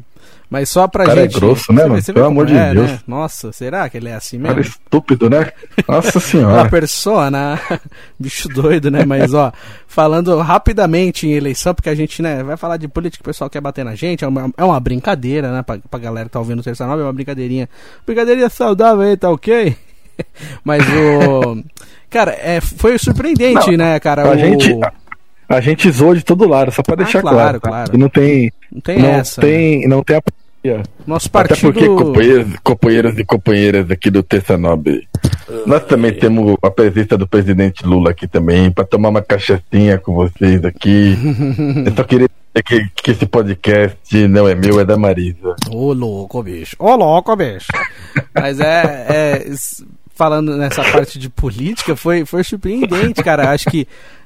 [0.54, 1.36] Mas só pra cara gente.
[1.36, 2.00] é grosso, né, mano?
[2.00, 2.88] Pelo amor de é, Deus.
[2.92, 3.00] Né?
[3.08, 4.54] Nossa, será que ele é assim mesmo?
[4.54, 5.50] Cara estúpido, né?
[5.88, 6.68] Nossa Uma senhora.
[6.70, 7.58] persona,
[8.16, 9.04] bicho doido, né?
[9.04, 9.52] Mas ó,
[9.88, 13.60] falando rapidamente em eleição, porque a gente, né, vai falar de política, o pessoal quer
[13.60, 15.62] bater na gente, é uma, é uma brincadeira, né?
[15.62, 17.68] Pra, pra galera que tá ouvindo o Terça Nova, é uma brincadeirinha.
[18.06, 19.76] Brincadeirinha saudável aí, tá ok?
[20.62, 21.64] Mas o.
[22.08, 24.22] Cara, é, foi surpreendente, Não, né, cara?
[24.22, 24.38] A o...
[24.38, 24.72] gente.
[25.48, 27.60] A gente zoou de todo lado, só pra deixar Ah, claro, claro.
[27.60, 27.68] tá?
[27.68, 27.90] claro.
[27.94, 28.52] E não tem.
[28.72, 29.40] Não tem não essa.
[29.40, 30.22] Tem, não tem a
[31.06, 31.72] Nosso Até partido.
[31.72, 35.06] porque, companheiros, companheiros e companheiras aqui do Terça Nobre,
[35.66, 40.14] nós também temos a presença do presidente Lula aqui também, para tomar uma cachaçinha com
[40.14, 41.16] vocês aqui.
[41.84, 45.54] Eu só queria dizer que, que esse podcast não é meu, é da Marisa.
[45.70, 46.74] Ô louco, bicho.
[46.78, 47.68] Ô louco, bicho.
[48.34, 49.54] Mas é, é,
[50.14, 53.50] Falando nessa parte de política, foi, foi surpreendente, cara.
[53.50, 53.84] Acho que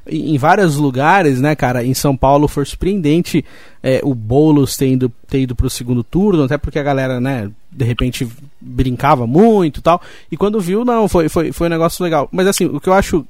[0.08, 3.44] em vários lugares, né, cara, em São Paulo foi surpreendente
[3.82, 7.50] é, o Boulos ter ido, ter ido pro segundo turno, até porque a galera, né,
[7.70, 8.26] de repente
[8.60, 10.00] brincava muito e tal.
[10.30, 12.28] E quando viu, não, foi, foi, foi um negócio legal.
[12.32, 13.26] Mas assim, o que eu acho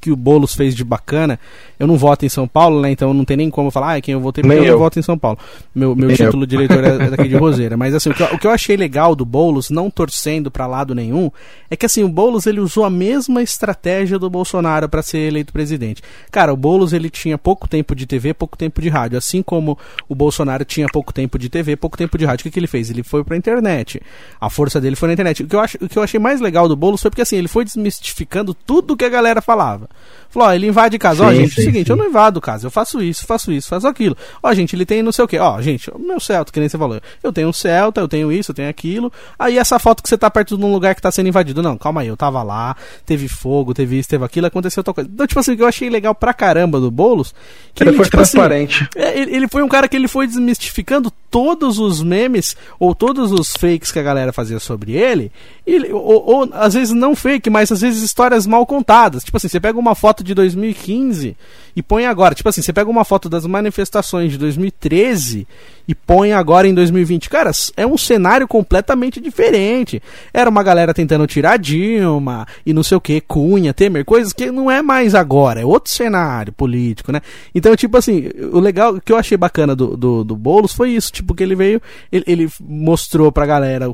[0.00, 1.38] que o Boulos fez de bacana.
[1.78, 2.90] Eu não voto em São Paulo, né?
[2.90, 4.78] Então não tem nem como falar, ah, quem eu votei porque Nem eu, eu.
[4.78, 5.38] voto em São Paulo.
[5.74, 7.76] Meu, meu Nem título de eleitor é daqui de Roseira.
[7.76, 10.66] Mas assim, o que, eu, o que eu achei legal do Boulos, não torcendo pra
[10.66, 11.30] lado nenhum,
[11.70, 15.52] é que assim, o Boulos ele usou a mesma estratégia do Bolsonaro para ser eleito
[15.52, 16.02] presidente.
[16.30, 19.18] Cara, o Boulos ele tinha pouco tempo de TV, pouco tempo de rádio.
[19.18, 19.78] Assim como
[20.08, 22.42] o Bolsonaro tinha pouco tempo de TV, pouco tempo de rádio.
[22.42, 22.88] O que, que ele fez?
[22.90, 24.00] Ele foi pra internet.
[24.40, 25.42] A força dele foi na internet.
[25.42, 27.36] O que eu, acho, o que eu achei mais legal do Boulos foi porque assim,
[27.36, 29.89] ele foi desmistificando tudo que a galera falava.
[30.32, 31.24] Falou, ó, ele invade casa.
[31.26, 31.92] Ó, Sim, gente, é sim, o seguinte, sim.
[31.92, 34.16] eu não invado casa, eu faço isso, faço isso, faço aquilo.
[34.40, 35.36] Ó, gente, ele tem não sei o que.
[35.36, 37.00] Ó, gente, o meu Celta, que nem você falou.
[37.20, 39.12] Eu tenho um Celta, eu tenho isso, eu tenho aquilo.
[39.36, 41.60] Aí essa foto que você tá perto de um lugar que tá sendo invadido.
[41.64, 45.10] Não, calma aí, eu tava lá, teve fogo, teve isso, teve aquilo, aconteceu tal coisa.
[45.12, 47.34] Então, tipo assim, que eu achei legal pra caramba do Boulos,
[47.74, 48.88] que Ele foi tipo assim, transparente.
[48.94, 53.32] é, ele, ele foi um cara que ele foi desmistificando todos os memes ou todos
[53.32, 55.32] os fakes que a galera fazia sobre ele.
[55.66, 59.24] E ele- ou, ou, às vezes não fake, mas às vezes histórias mal contadas.
[59.24, 61.36] Tipo assim, você pega uma foto de 2015
[61.74, 62.34] e põe agora.
[62.34, 65.46] Tipo assim, você pega uma foto das manifestações de 2013
[65.88, 67.28] e põe agora em 2020.
[67.28, 70.02] Cara, é um cenário completamente diferente.
[70.32, 74.50] Era uma galera tentando tirar Dilma e não sei o que, Cunha, Temer, coisas que
[74.50, 77.20] não é mais agora, é outro cenário político, né?
[77.54, 80.90] Então, tipo assim, o legal, o que eu achei bacana do, do, do Boulos foi
[80.90, 81.80] isso, tipo, que ele veio,
[82.12, 83.92] ele, ele mostrou pra galera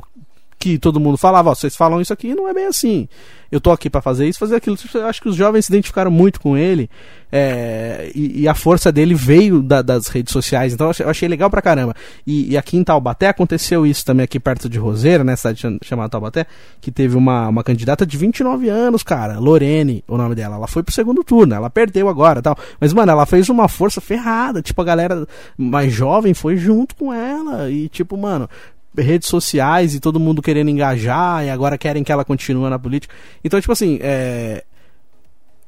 [0.59, 3.07] que todo mundo falava, ó, vocês falam isso aqui, não é bem assim.
[3.51, 4.75] Eu tô aqui pra fazer isso, fazer aquilo.
[4.93, 6.89] Eu acho que os jovens se identificaram muito com ele
[7.31, 10.73] é, e, e a força dele veio da- das redes sociais.
[10.73, 11.93] Então eu achei, eu achei legal pra caramba.
[12.25, 15.77] E, e aqui em Taubaté aconteceu isso também aqui perto de Roseira, né, cidade cham-
[15.83, 16.45] chamada Taubaté,
[16.81, 20.55] que teve uma, uma candidata de 29 anos, cara, Lorene, o nome dela.
[20.55, 22.57] Ela foi pro segundo turno, ela perdeu agora, tal.
[22.81, 25.25] Mas mano, ela fez uma força ferrada, tipo a galera
[25.57, 28.49] mais jovem foi junto com ela e tipo, mano,
[28.97, 33.13] redes sociais e todo mundo querendo engajar e agora querem que ela continue na política.
[33.43, 34.63] Então, tipo assim, é,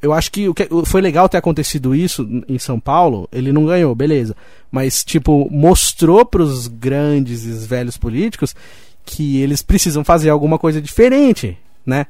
[0.02, 3.28] eu acho que, o que foi legal ter acontecido isso em São Paulo.
[3.32, 4.36] Ele não ganhou, beleza.
[4.72, 8.56] Mas, tipo, mostrou pros grandes e velhos políticos
[9.06, 12.06] que eles precisam fazer alguma coisa diferente, né?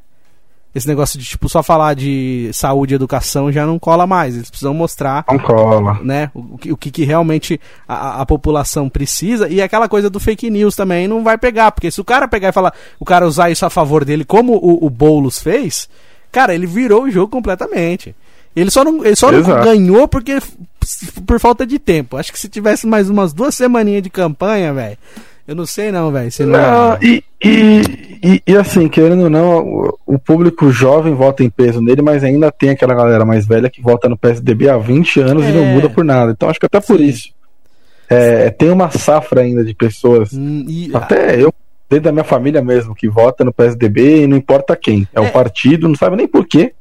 [0.74, 4.36] Esse negócio de, tipo, só falar de saúde e educação já não cola mais.
[4.36, 5.26] Eles precisam mostrar.
[5.28, 6.00] Não cola.
[6.04, 9.50] Né, o, o que, que realmente a, a, população precisa.
[9.50, 11.72] E aquela coisa do fake news também não vai pegar.
[11.72, 14.54] Porque se o cara pegar e falar, o cara usar isso a favor dele, como
[14.54, 15.90] o, o Boulos fez,
[16.32, 18.16] cara, ele virou o jogo completamente.
[18.56, 20.40] Ele só não, ele só não ganhou porque
[21.26, 22.16] por falta de tempo.
[22.16, 24.98] Acho que se tivesse mais umas duas semaninhas de campanha, velho
[25.50, 26.30] eu não sei não, velho.
[26.42, 26.48] Não...
[26.48, 31.50] não e, e, e, e, assim, querendo ou não, o, o, público jovem vota em
[31.50, 35.22] peso nele, mas ainda tem aquela galera mais velha que vota no PSDB há 20
[35.22, 35.50] anos é.
[35.50, 35.74] e não é.
[35.74, 36.32] muda por nada.
[36.32, 37.06] Então acho que até por Sim.
[37.06, 37.30] isso.
[38.10, 40.34] É, tem uma safra ainda de pessoas.
[40.34, 40.90] Hum, e...
[40.94, 41.54] Até eu,
[41.90, 45.08] dentro da minha família mesmo, que vota no PSDB e não importa quem.
[45.14, 45.22] É, é.
[45.22, 46.74] o partido, não sabe nem por quê.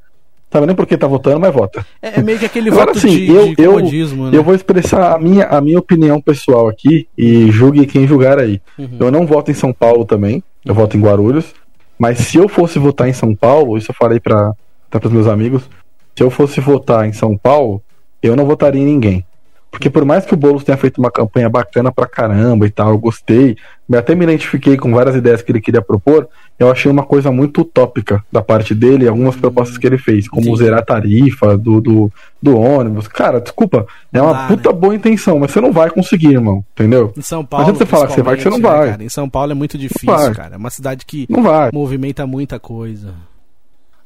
[0.51, 1.85] Sabe nem por que tá votando, mas vota.
[2.01, 4.39] É, é meio que aquele Agora, voto assim, de, eu, de comodismo, eu, né?
[4.39, 8.59] eu vou expressar a minha, a minha opinião pessoal aqui e julgue quem julgar aí.
[8.79, 8.97] Uhum.
[8.99, 11.55] Eu não voto em São Paulo também, eu voto em Guarulhos.
[11.99, 14.55] Mas se eu fosse votar em São Paulo, isso eu falei para
[15.03, 15.69] os meus amigos,
[16.15, 17.83] se eu fosse votar em São Paulo,
[18.23, 19.25] eu não votaria em ninguém.
[19.71, 22.91] Porque por mais que o Boulos tenha feito uma campanha bacana pra caramba e tal,
[22.91, 23.57] eu gostei,
[23.97, 27.61] até me identifiquei com várias ideias que ele queria propor, eu achei uma coisa muito
[27.61, 30.57] utópica da parte dele, algumas propostas que ele fez, como Sim.
[30.57, 32.13] zerar a tarifa do, do,
[32.43, 33.07] do, ônibus.
[33.09, 34.79] Cara, desculpa, é uma Dá, puta né?
[34.79, 37.13] boa intenção, mas você não vai conseguir, irmão, entendeu?
[37.17, 37.75] Em São Paulo.
[37.75, 38.97] Você falar que você vai, que você não né, vai.
[39.01, 40.55] Em São Paulo é muito difícil, cara.
[40.55, 41.29] É uma cidade que
[41.73, 43.15] movimenta muita coisa.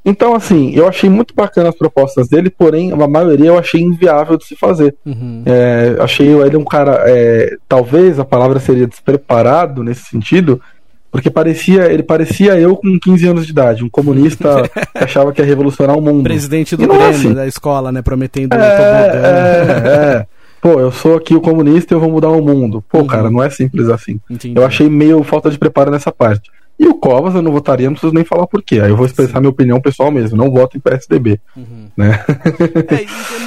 [0.04, 4.36] Então, assim, eu achei muito bacana as propostas dele, porém, a maioria eu achei inviável
[4.36, 4.94] de se fazer.
[5.06, 5.42] Uhum.
[5.46, 10.60] É, achei ele um cara, é, talvez a palavra seria despreparado nesse sentido,
[11.10, 15.40] porque parecia, ele parecia eu com 15 anos de idade, um comunista que achava que
[15.40, 16.24] ia revolucionar o mundo.
[16.24, 17.34] Presidente do é Grêmio, assim.
[17.34, 20.26] da escola, né, prometendo é, é, é.
[20.60, 22.82] Pô, eu sou aqui o comunista e eu vou mudar o mundo.
[22.88, 23.06] Pô, uhum.
[23.06, 24.20] cara, não é simples assim.
[24.30, 24.56] Entendi.
[24.56, 26.50] Eu achei meio falta de preparo nessa parte.
[26.78, 28.80] E o Covas eu não votaria, não preciso nem falar por quê.
[28.80, 29.40] Aí eu vou expressar Sim.
[29.40, 31.40] minha opinião pessoal mesmo, não voto em PSDB.
[31.56, 31.86] Uhum.
[31.96, 32.24] Né?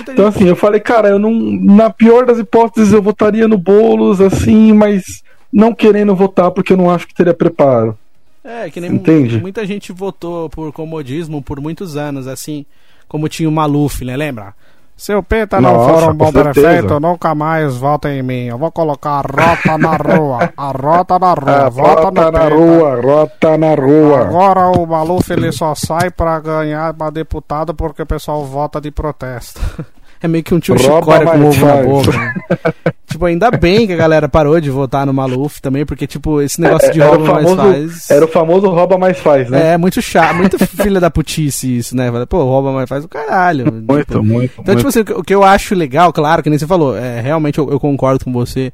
[0.07, 1.31] É, então assim, eu falei, cara, eu não.
[1.33, 6.77] Na pior das hipóteses, eu votaria no Boulos, assim, mas não querendo votar porque eu
[6.77, 7.97] não acho que teria preparo.
[8.43, 9.39] É, que nem Entende?
[9.39, 12.63] muita gente votou por comodismo por muitos anos, assim,
[13.07, 14.15] como tinha o Maluf, né?
[14.15, 14.53] Lembra?
[14.97, 18.45] Seu Peta não Nossa, for um bom prefeito, nunca mais vota em mim.
[18.45, 20.53] Eu vou colocar a rota na rua.
[20.55, 21.65] A rota na rua.
[21.65, 24.21] A vota rota na rua, rota na rua.
[24.21, 28.89] Agora o Maluf ele só sai pra ganhar pra deputado porque o pessoal vota de
[28.89, 29.59] protesto.
[30.21, 32.11] É meio que um tio Chicória com ovo na boca.
[32.11, 32.33] Né?
[33.07, 36.59] tipo, ainda bem que a galera parou de votar no Maluf também, porque, tipo, esse
[36.59, 38.09] negócio de rouba famoso, mais faz.
[38.09, 39.73] Era o famoso rouba mais faz, né?
[39.73, 42.11] É, muito chato, muito filha da putice isso, né?
[42.27, 43.65] Pô, rouba mais faz o caralho.
[43.85, 44.53] Muito, tipo, muito.
[44.59, 44.77] Então, muito.
[44.77, 47.69] tipo assim, o que eu acho legal, claro, que nem você falou, é, realmente eu,
[47.69, 48.71] eu concordo com você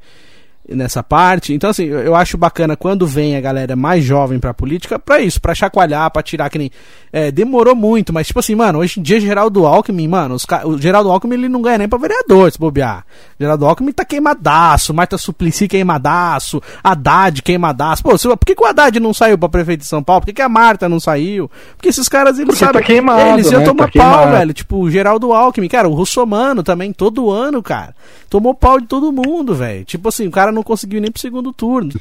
[0.68, 1.52] nessa parte.
[1.52, 5.40] Então, assim, eu acho bacana quando vem a galera mais jovem pra política, pra isso,
[5.40, 6.70] pra chacoalhar, pra tirar que nem.
[7.12, 10.78] É, demorou muito, mas tipo assim, mano, hoje em dia Geraldo Alckmin, mano, os, o
[10.78, 13.04] Geraldo Alckmin ele não ganha nem pra vereador, se bobear.
[13.38, 18.02] Geraldo Alckmin tá queimadaço, Marta Suplicy queimadaço, Haddad queimadaço.
[18.02, 20.22] Pô, por que, que o Haddad não saiu pra prefeito de São Paulo?
[20.22, 21.50] Por que, que a Marta não saiu?
[21.76, 22.80] Porque esses caras, eles Porque sabem.
[22.80, 23.66] Tá queimado, eles iam né?
[23.66, 24.54] tomar tá pau, velho.
[24.54, 27.94] Tipo, o Geraldo Alckmin, cara, o Russomano também, todo ano, cara.
[28.30, 29.84] Tomou pau de todo mundo, velho.
[29.84, 31.92] Tipo assim, o cara não conseguiu nem pro segundo turno.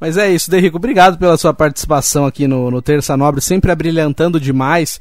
[0.00, 0.76] Mas é isso, Derrico.
[0.76, 5.00] Obrigado pela sua participação aqui no, no Terça Nobre, sempre abrilhantando demais.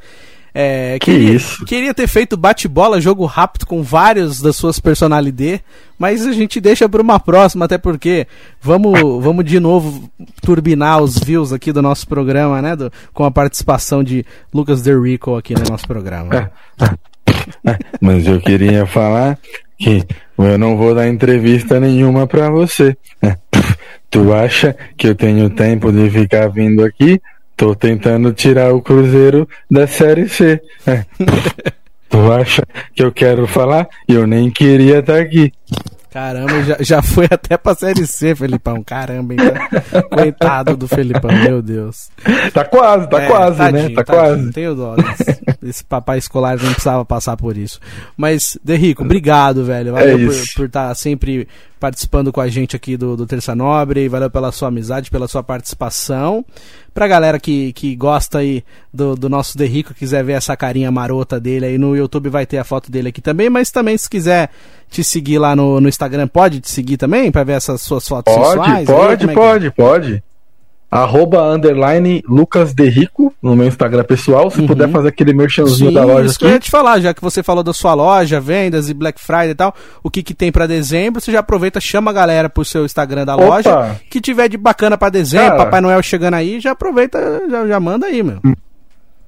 [0.59, 1.63] É, que queria, isso?
[1.65, 5.59] Queria ter feito bate-bola, jogo rápido com vários das suas personalidades,
[5.99, 8.25] mas a gente deixa para uma próxima, até porque
[8.59, 10.09] vamos, vamos de novo
[10.41, 12.75] turbinar os views aqui do nosso programa, né?
[12.75, 16.51] Do, com a participação de Lucas Derrico aqui no nosso programa.
[18.01, 19.37] mas eu queria falar
[19.77, 20.03] que
[20.37, 22.95] eu não vou dar entrevista nenhuma para você.
[24.09, 27.21] Tu acha que eu tenho tempo de ficar vindo aqui?
[27.55, 30.61] Tô tentando tirar o Cruzeiro da Série C.
[32.09, 32.63] tu acha
[32.95, 33.87] que eu quero falar?
[34.07, 35.51] Eu nem queria estar tá aqui.
[36.09, 38.81] Caramba, já, já foi até pra Série C, Felipão.
[38.83, 39.39] Caramba, hein?
[40.09, 42.09] Coitado do Felipão, meu Deus.
[42.53, 43.65] Tá quase, tá é, quase, né?
[43.65, 43.95] tadinho, né?
[43.95, 44.51] Tá tadinho, quase.
[44.53, 44.95] Tenho dó.
[44.95, 47.79] Esse, esse papai escolar não precisava passar por isso.
[48.15, 49.93] Mas, Derrico, obrigado, velho.
[49.93, 51.47] Valeu é por estar tá sempre
[51.79, 54.07] participando com a gente aqui do, do Terça Nobre.
[54.07, 56.43] Valeu pela sua amizade, pela sua participação.
[56.93, 61.39] Pra galera que, que gosta aí do, do nosso Derrico, quiser ver essa carinha marota
[61.39, 63.49] dele aí no YouTube, vai ter a foto dele aqui também.
[63.49, 64.49] Mas também, se quiser
[64.89, 67.31] te seguir lá no, no Instagram, pode te seguir também?
[67.31, 68.85] Pra ver essas suas fotos pode, sensuais?
[68.87, 69.69] Pode, aí, é pode, é?
[69.71, 70.23] pode.
[70.89, 74.49] arroba underline Lucas Derrico no meu Instagram pessoal.
[74.49, 74.67] Se Uhum.
[74.67, 76.65] puder fazer aquele merchanzinho Sim, da loja isso que eu ia aqui.
[76.65, 79.75] te falar, já que você falou da sua loja, vendas e Black Friday e tal,
[80.01, 83.25] o que que tem pra dezembro, você já aproveita, chama a galera pro seu Instagram
[83.25, 83.45] da Opa!
[83.45, 85.65] loja, que tiver de bacana pra dezembro, Cara.
[85.65, 88.39] Papai Noel chegando aí, já aproveita, já, já manda aí, meu.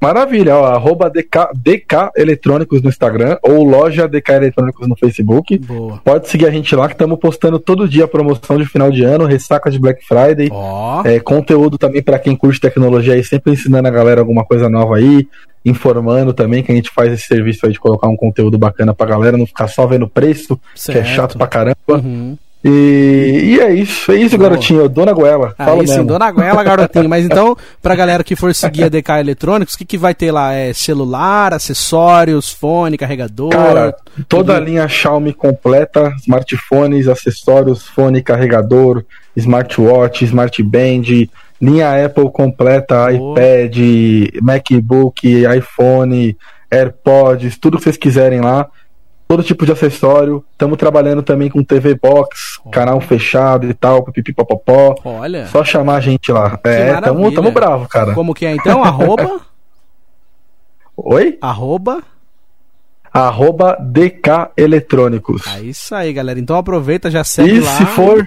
[0.02, 5.58] Maravilha, ó, arroba DK, DK Eletrônicos no Instagram ou loja DK Eletrônicos no Facebook.
[5.58, 6.00] Boa.
[6.04, 9.26] Pode seguir a gente lá que estamos postando todo dia promoção de final de ano,
[9.26, 10.50] ressaca de Black Friday.
[10.52, 14.70] Ó, É, conteúdo também para quem curte tecnologia aí, sempre ensinando a galera alguma coisa
[14.70, 15.28] nova aí,
[15.66, 19.06] informando também que a gente faz esse serviço aí de colocar um conteúdo bacana pra
[19.06, 21.08] galera, não ficar só vendo preço, que é Certo.
[21.08, 21.76] chato pra caramba.
[21.90, 22.38] Uhum.
[22.64, 24.50] E, e é isso, é isso, Boa.
[24.50, 24.90] garotinho.
[24.90, 26.08] Dona Goela, fala Aí sim, mesmo.
[26.08, 27.08] Dona Goela, garotinho.
[27.08, 30.32] Mas então, pra galera que for seguir a DK Eletrônicos, o que, que vai ter
[30.32, 30.54] lá?
[30.54, 33.50] É celular, acessórios, fone, carregador?
[33.50, 33.96] Cara,
[34.28, 34.66] toda a tudo.
[34.66, 39.06] linha Xiaomi completa, smartphones, acessórios, fone, carregador,
[39.38, 41.30] smartwatch, smartband,
[41.62, 43.40] linha Apple completa, Boa.
[43.40, 43.78] iPad,
[44.42, 46.36] MacBook, iPhone,
[46.70, 48.68] AirPods, tudo que vocês quiserem lá.
[49.30, 50.44] Todo tipo de acessório.
[50.54, 52.72] Estamos trabalhando também com TV Box, Ó.
[52.72, 54.96] canal fechado e tal, pipipipopopó.
[55.06, 56.60] Olha, Só chamar a gente lá.
[56.64, 57.36] É, tamo, maravilha.
[57.36, 58.14] tamo bravo, cara.
[58.16, 58.84] como que é então?
[58.84, 59.40] Arroba,
[60.98, 61.38] Oi?
[61.40, 62.02] arroba.
[63.14, 65.44] Arroba DK Eletrônicos.
[65.48, 66.40] É isso aí, galera.
[66.40, 67.72] Então aproveita, já segue E lá.
[67.78, 68.26] se for,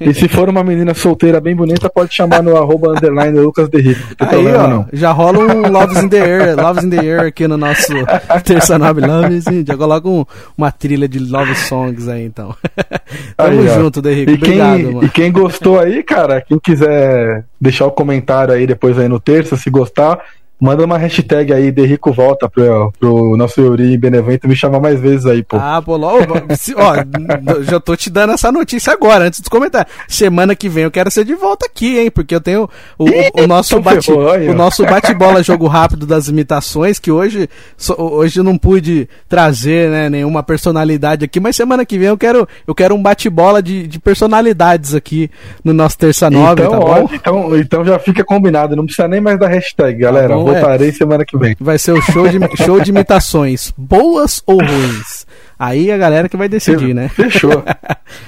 [0.00, 3.82] e se for uma menina solteira bem bonita, pode chamar no arroba underline Lucas tem
[4.18, 4.86] Aí, ó, não.
[4.92, 7.92] já rola um Loves in the Air, Loves in the Air aqui no nosso
[8.44, 9.44] Terça Nobre Loves.
[9.66, 10.24] Já coloca um-
[10.56, 12.54] uma trilha de Love Songs aí, então.
[13.36, 14.32] Tamo Aí, junto, Derrico.
[14.32, 15.08] E quem, Obrigado, e mano.
[15.10, 19.70] quem gostou aí, cara, quem quiser deixar o comentário aí depois aí no terça, se
[19.70, 20.18] gostar,
[20.62, 25.26] manda uma hashtag aí, Derrico volta pro, pro nosso Yuri Benevento me chamar mais vezes
[25.26, 25.56] aí, pô.
[25.56, 26.18] Ah, pô, ó,
[26.56, 26.94] se- ó,
[27.68, 29.86] já tô te dando essa notícia agora, antes de comentar.
[30.06, 32.10] Semana que vem eu quero ser de volta aqui, hein?
[32.10, 34.54] Porque eu tenho o, o- o nosso bate, aí, o ó.
[34.54, 40.08] nosso bate-bola jogo rápido das imitações, que hoje, so- hoje eu não pude trazer, né,
[40.08, 43.98] nenhuma personalidade aqui, mas semana que vem eu quero, eu quero um bate-bola de, de
[43.98, 45.28] personalidades aqui
[45.64, 47.08] no nosso Terça Nobre, então, tá ó, bom?
[47.12, 50.28] então, então já fica combinado, não precisa nem mais da hashtag, galera.
[50.28, 51.56] Tá bom, Voltarei semana que vem.
[51.60, 55.26] Vai ser o show de, show de imitações, boas ou ruins.
[55.58, 57.08] Aí a galera que vai decidir, né?
[57.08, 57.62] Fechou.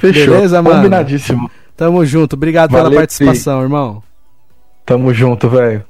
[0.01, 0.35] Fechou.
[0.35, 0.77] Beleza, mano?
[0.77, 1.51] Combinadíssimo.
[1.77, 4.03] Tamo junto, obrigado pela Valeu, participação, irmão.
[4.87, 5.85] Tamo junto, velho.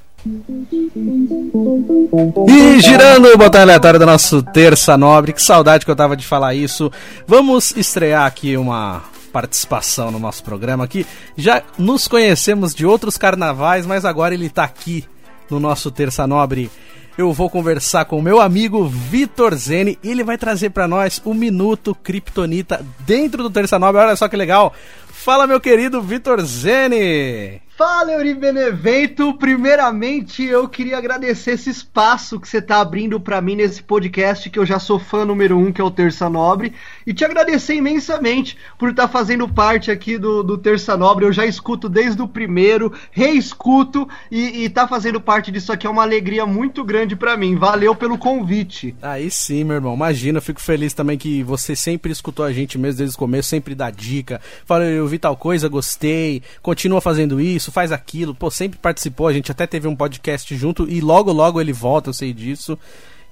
[2.49, 6.27] E girando o botão aleatório do nosso Terça Nobre, que saudade que eu tava de
[6.27, 6.91] falar isso.
[7.27, 11.05] Vamos estrear aqui uma participação no nosso programa aqui.
[11.37, 15.05] Já nos conhecemos de outros carnavais, mas agora ele tá aqui
[15.51, 16.71] no nosso Terça Nobre.
[17.17, 21.23] Eu vou conversar com o meu amigo Vitor Zene e ele vai trazer pra nós
[21.25, 24.03] o Minuto Kryptonita dentro do Terça Nobre.
[24.03, 24.75] Olha só que legal.
[25.07, 27.63] Fala, meu querido Vitor Zene.
[27.77, 29.35] Fala, Euri Benevento!
[29.35, 34.61] Primeiramente, eu queria agradecer esse espaço que você está abrindo para mim nesse podcast, que
[34.61, 36.73] eu já sou fã número um, que é o Terça Nobre,
[37.05, 41.25] e te agradecer imensamente por estar fazendo parte aqui do, do Terça Nobre.
[41.25, 45.91] Eu já escuto desde o primeiro, reescuto, e, e tá fazendo parte disso aqui é
[45.91, 47.57] uma alegria muito grande para mim.
[47.57, 48.95] Valeu pelo convite.
[49.03, 49.95] Aí sim, meu irmão.
[49.95, 53.49] Imagina, eu fico feliz também que você sempre escutou a gente mesmo desde o começo,
[53.49, 54.41] sempre dá dica.
[54.65, 58.35] Fala, eu vi tal coisa, gostei, continua fazendo isso, faz aquilo.
[58.35, 62.11] Pô, sempre participou, a gente até teve um podcast junto e logo, logo ele volta,
[62.11, 62.79] eu sei disso.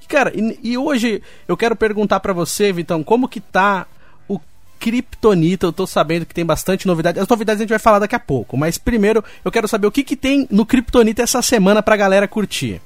[0.03, 3.87] E, cara, e, e hoje eu quero perguntar pra você, Vitão, como que tá
[4.28, 4.41] o
[4.78, 5.66] Kryptonita?
[5.66, 7.18] Eu tô sabendo que tem bastante novidade.
[7.18, 9.93] As novidades a gente vai falar daqui a pouco, mas primeiro eu quero saber o
[9.93, 12.80] que que tem no Kryptonita essa semana pra galera curtir.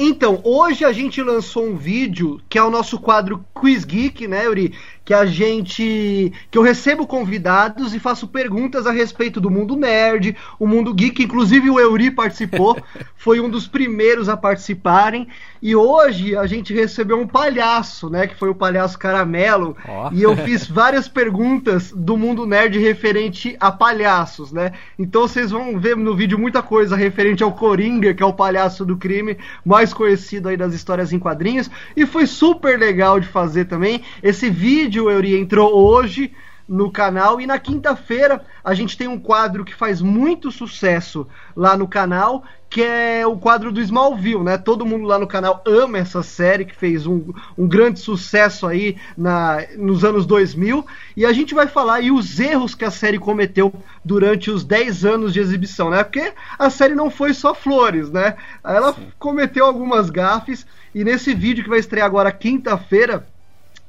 [0.00, 4.44] Então, hoje a gente lançou um vídeo que é o nosso quadro Quiz Geek, né,
[4.44, 4.72] Yuri?
[5.08, 6.34] Que a gente.
[6.50, 11.22] que eu recebo convidados e faço perguntas a respeito do mundo nerd, o mundo geek.
[11.22, 12.76] Inclusive o Euri participou,
[13.16, 15.26] foi um dos primeiros a participarem.
[15.62, 18.26] E hoje a gente recebeu um palhaço, né?
[18.26, 19.74] Que foi o palhaço Caramelo.
[19.88, 20.10] Ó.
[20.12, 24.72] E eu fiz várias perguntas do mundo nerd referente a palhaços, né?
[24.98, 28.84] Então vocês vão ver no vídeo muita coisa referente ao Coringa, que é o palhaço
[28.84, 31.70] do crime, mais conhecido aí das histórias em quadrinhos.
[31.96, 34.02] E foi super legal de fazer também.
[34.22, 36.32] Esse vídeo, Euri, entrou hoje
[36.68, 41.26] no canal e na quinta-feira a gente tem um quadro que faz muito sucesso
[41.56, 44.58] lá no canal, que é o quadro do Smallville, né?
[44.58, 48.98] Todo mundo lá no canal ama essa série que fez um, um grande sucesso aí
[49.16, 50.84] na, nos anos 2000
[51.16, 53.72] e a gente vai falar aí os erros que a série cometeu
[54.04, 56.04] durante os 10 anos de exibição, né?
[56.04, 58.36] Porque a série não foi só flores, né?
[58.62, 63.26] Ela cometeu algumas gafes e nesse vídeo que vai estrear agora quinta-feira,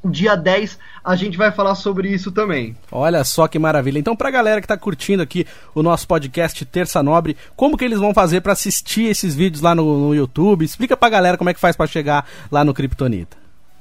[0.05, 0.80] dia 10,
[1.10, 2.78] a gente vai falar sobre isso também.
[2.91, 3.97] Olha só que maravilha.
[3.97, 5.43] Então, pra galera que tá curtindo aqui
[5.74, 9.74] o nosso podcast Terça Nobre, como que eles vão fazer para assistir esses vídeos lá
[9.74, 10.64] no, no YouTube?
[10.64, 13.36] Explica pra galera como é que faz para chegar lá no Kryptonita.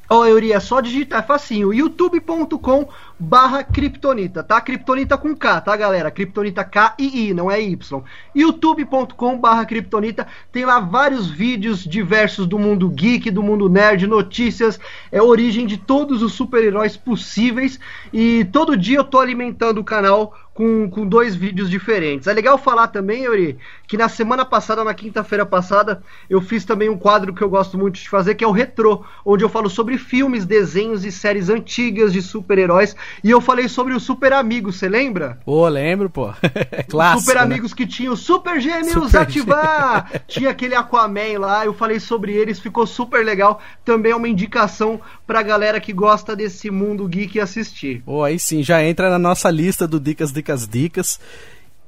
[0.08, 2.88] Ó, oh, Euri, é só digitar, é facinho, youtube.com
[3.18, 4.60] barra Kryptonita, tá?
[4.60, 6.10] Kryptonita com K, tá, galera?
[6.10, 8.02] Kryptonita K e I, não é Y.
[8.34, 14.78] youtube.com barra Kryptonita, tem lá vários vídeos diversos do mundo geek, do mundo nerd, notícias,
[15.10, 17.80] é origem de todos os super-heróis possíveis
[18.12, 22.26] e todo dia eu tô alimentando o canal com, com dois vídeos diferentes.
[22.26, 23.56] É legal falar também, Yuri,
[23.86, 27.78] que na semana passada, na quinta-feira passada, eu fiz também um quadro que eu gosto
[27.78, 31.48] muito de fazer, que é o Retro, onde eu falo sobre filmes, desenhos e séries
[31.48, 32.96] antigas de super-heróis.
[33.24, 35.38] E eu falei sobre o Super Amigos, você lembra?
[35.46, 36.30] Ô, oh, lembro, pô.
[36.70, 37.20] é clássico.
[37.20, 37.42] Super né?
[37.42, 40.12] Amigos que tinham Super Gêmeos super ativar!
[40.28, 43.60] Tinha aquele Aquaman lá, eu falei sobre eles, ficou super legal.
[43.84, 48.02] Também é uma indicação pra galera que gosta desse mundo geek assistir.
[48.04, 51.20] Pô, oh, aí sim, já entra na nossa lista do Dicas Dicas as dicas.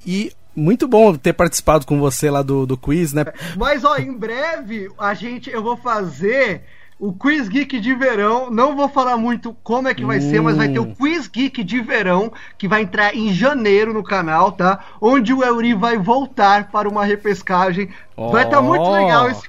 [0.06, 3.24] E muito bom ter participado com você lá do, do quiz, né?
[3.56, 6.62] Mas ó, em breve a gente eu vou fazer
[7.00, 8.50] o Quiz Geek de verão.
[8.50, 10.30] Não vou falar muito como é que vai hum.
[10.30, 10.94] ser, mas vai ter o hum.
[10.94, 14.78] Quiz Geek de verão que vai entrar em janeiro no canal, tá?
[15.00, 17.88] Onde o Euri vai voltar para uma repescagem.
[18.20, 18.30] Oh.
[18.30, 19.48] Vai estar tá muito legal esse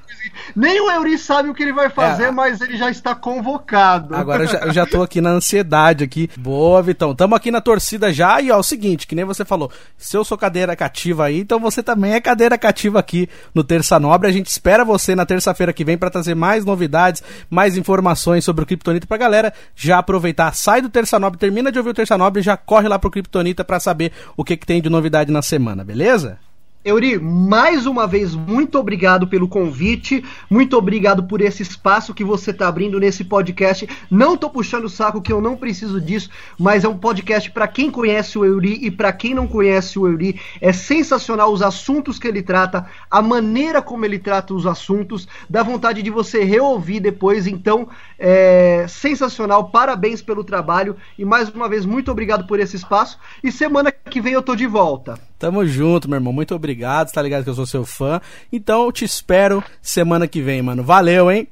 [0.56, 2.32] nem o Euri sabe o que ele vai fazer, é.
[2.32, 4.16] mas ele já está convocado.
[4.16, 6.30] Agora eu já, eu já tô aqui na ansiedade aqui.
[6.38, 7.16] Boa, Vitão.
[7.16, 8.42] Tamo aqui na torcida já.
[8.42, 11.40] E ó, é o seguinte, que nem você falou, se eu sou cadeira cativa aí,
[11.40, 14.30] então você também é cadeira cativa aqui no Terça Nobre.
[14.30, 18.64] A gente espera você na terça-feira que vem para trazer mais novidades, mais informações sobre
[18.64, 20.54] o Kryptonita pra galera já aproveitar.
[20.54, 23.12] Sai do Terça Nobre, termina de ouvir o Terça Nobre e já corre lá pro
[23.12, 26.38] Kryptonita para saber o que, que tem de novidade na semana, beleza?
[26.84, 32.50] Euri, mais uma vez, muito obrigado pelo convite, muito obrigado por esse espaço que você
[32.50, 33.88] está abrindo nesse podcast.
[34.10, 37.68] Não estou puxando o saco que eu não preciso disso, mas é um podcast para
[37.68, 40.42] quem conhece o Euri e para quem não conhece o Euri.
[40.60, 45.62] É sensacional os assuntos que ele trata, a maneira como ele trata os assuntos, dá
[45.62, 47.46] vontade de você reouvir depois.
[47.46, 53.20] Então, é sensacional, parabéns pelo trabalho e mais uma vez, muito obrigado por esse espaço.
[53.44, 55.20] E semana que vem eu tô de volta.
[55.38, 56.32] Tamo junto, meu irmão.
[56.32, 56.71] Muito obrigado.
[57.12, 58.22] Tá ligado que eu sou seu fã.
[58.52, 60.84] Então eu te espero semana que vem, mano.
[60.84, 61.48] Valeu, hein?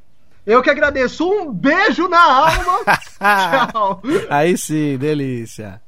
[0.45, 1.29] Eu que agradeço.
[1.29, 2.79] Um beijo na alma.
[3.71, 4.01] Tchau.
[4.29, 5.81] Aí sim, delícia.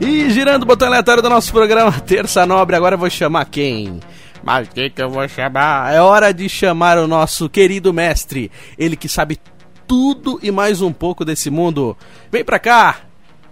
[0.00, 4.00] E girando o botão aleatório do nosso programa Terça Nobre, agora eu vou chamar quem?
[4.42, 5.92] Mas quem que eu vou chamar?
[5.92, 9.40] É hora de chamar o nosso querido mestre, ele que sabe
[9.86, 11.96] tudo e mais um pouco desse mundo.
[12.30, 13.05] Vem pra cá,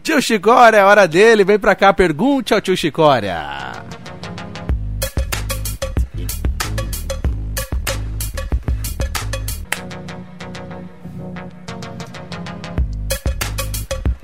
[0.05, 1.45] Tio Chicória, é hora dele.
[1.45, 3.73] Vem pra cá, pergunte ao tio Chicória.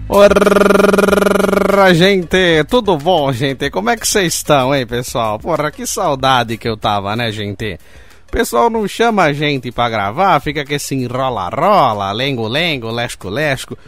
[0.07, 3.71] Ora, gente, tudo bom, gente?
[3.71, 5.39] Como é que vocês estão, hein, pessoal?
[5.39, 7.79] Porra, que saudade que eu tava, né, gente?
[8.29, 13.79] O pessoal não chama a gente pra gravar, fica que se enrola-rola, lengo-lengo, lesco-lesco.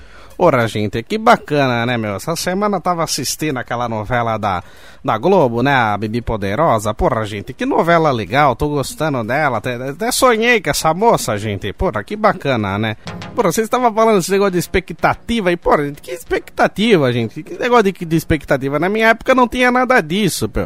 [0.43, 2.17] Porra, gente, que bacana, né, meu?
[2.17, 4.61] Essa semana eu tava assistindo aquela novela da,
[5.05, 5.75] da Globo, né?
[5.75, 6.95] A Bibi Poderosa.
[6.95, 9.59] Porra, gente, que novela legal, tô gostando dela.
[9.59, 11.73] Até, até sonhei com essa moça, gente.
[11.73, 12.97] Porra, que bacana, né?
[13.35, 17.43] Porra, vocês estavam falando desse negócio de expectativa e, porra, gente, que expectativa, gente?
[17.43, 18.79] Que negócio de, de expectativa?
[18.79, 20.63] Na minha época não tinha nada disso, pô.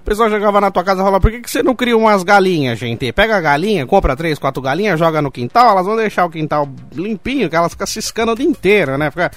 [0.00, 2.22] O pessoal jogava na tua casa e falava, por que, que você não cria umas
[2.22, 3.12] galinhas, gente?
[3.12, 6.68] Pega a galinha, compra três, quatro galinhas, joga no quintal, elas vão deixar o quintal
[6.92, 9.10] limpinho, que elas ficam ciscando o dia inteiro, né?
[9.10, 9.30] Fica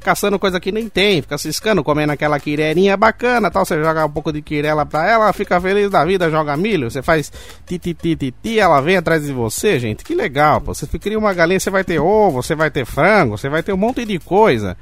[0.00, 4.10] caçando coisa que nem tem, fica ciscando, comendo aquela quirerinha bacana, tal, você joga um
[4.10, 7.30] pouco de quirela pra ela, fica feliz da vida, joga milho, você faz
[7.66, 10.74] ti ti ti ti, ti ela vem atrás de você, gente, que legal, pô.
[10.74, 13.72] Você cria uma galinha, você vai ter ovo, você vai ter frango, você vai ter
[13.72, 14.76] um monte de coisa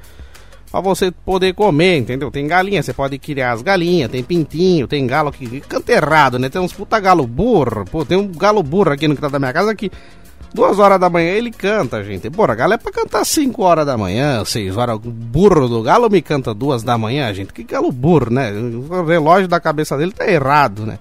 [0.71, 2.29] para você poder comer, entendeu?
[2.29, 6.47] Tem galinha, você pode criar as galinhas, tem pintinho, tem galo que canta errado, né?
[6.47, 9.39] Tem uns puta galo burro, pô, tem um galo burro aqui no que tá da
[9.39, 9.91] minha casa que
[10.53, 12.29] duas horas da manhã ele canta, gente.
[12.29, 14.95] Porra, galo é pra cantar 5 horas da manhã, 6 horas.
[14.95, 17.53] O burro do galo me canta duas da manhã, gente.
[17.53, 18.51] Que galo burro, né?
[18.51, 20.99] O relógio da cabeça dele tá errado, né?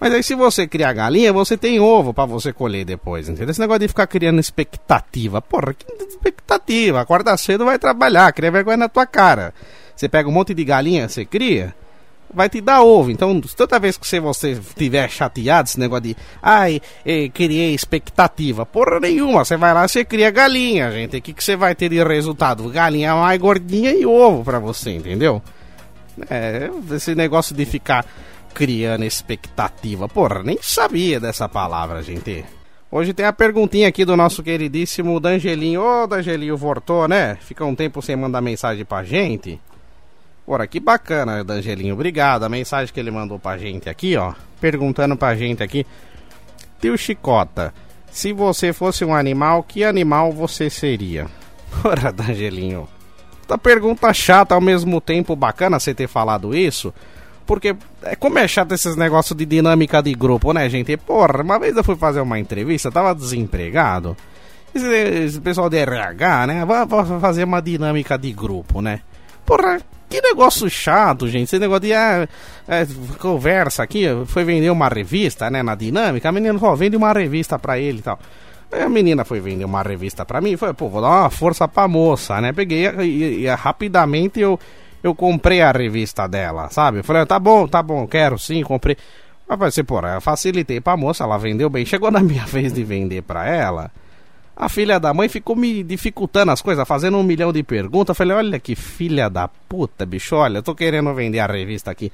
[0.00, 3.50] Mas aí se você criar galinha, você tem ovo para você colher depois, entendeu?
[3.50, 5.42] Esse negócio de ficar criando expectativa.
[5.42, 7.00] Porra, que expectativa?
[7.00, 9.52] Acorda cedo, vai trabalhar, cria vergonha na tua cara.
[9.96, 11.74] Você pega um monte de galinha, você cria,
[12.32, 13.10] vai te dar ovo.
[13.10, 16.80] Então, toda vez que você estiver chateado, esse negócio de, ai,
[17.32, 21.16] criei expectativa, porra nenhuma, você vai lá, você cria galinha, gente.
[21.16, 22.68] O que, que você vai ter de resultado?
[22.68, 25.42] Galinha mais gordinha e ovo para você, entendeu?
[26.28, 28.04] É, esse negócio de ficar
[28.54, 30.08] criando expectativa.
[30.08, 32.44] Porra, nem sabia dessa palavra, gente.
[32.90, 35.82] Hoje tem a perguntinha aqui do nosso queridíssimo Dangelinho.
[35.82, 37.36] Ô, Dangelinho voltou, né?
[37.40, 39.60] Fica um tempo sem mandar mensagem pra gente.
[40.50, 41.92] Ora, que bacana, Dangelinho.
[41.92, 42.44] Obrigado.
[42.44, 44.32] A mensagem que ele mandou pra gente aqui, ó.
[44.58, 45.86] Perguntando pra gente aqui.
[46.80, 47.74] Tio Chicota,
[48.10, 51.26] se você fosse um animal, que animal você seria?
[51.84, 52.88] Ora, Dangelinho.
[53.44, 56.94] Essa pergunta chata ao mesmo tempo bacana você ter falado isso.
[57.44, 60.96] Porque é, como é chato esses negócios de dinâmica de grupo, né, gente?
[60.96, 64.16] Porra, uma vez eu fui fazer uma entrevista, tava desempregado.
[64.74, 66.64] Esse, esse pessoal de RH, né?
[66.64, 66.86] Vai
[67.20, 69.00] fazer uma dinâmica de grupo, né?
[69.48, 69.80] Porra,
[70.10, 71.44] que negócio chato, gente.
[71.44, 72.28] Esse negócio de ah,
[72.68, 72.86] é,
[73.18, 75.62] conversa aqui, foi vender uma revista, né?
[75.62, 78.18] Na dinâmica, a menina falou, vende uma revista pra ele e tal.
[78.70, 81.66] Aí a menina foi vender uma revista pra mim falei, pô, vou dar uma força
[81.66, 82.52] pra moça, né?
[82.52, 84.60] Peguei e, e, e rapidamente eu
[85.02, 86.98] eu comprei a revista dela, sabe?
[86.98, 88.98] Eu falei, tá bom, tá bom, quero sim, comprei.
[89.48, 91.86] Mas vai ser, eu facilitei pra moça, ela vendeu bem.
[91.86, 93.90] Chegou na minha vez de vender pra ela.
[94.60, 98.16] A filha da mãe ficou me dificultando as coisas, fazendo um milhão de perguntas.
[98.16, 102.10] Falei, olha que filha da puta, bicho, olha, eu tô querendo vender a revista aqui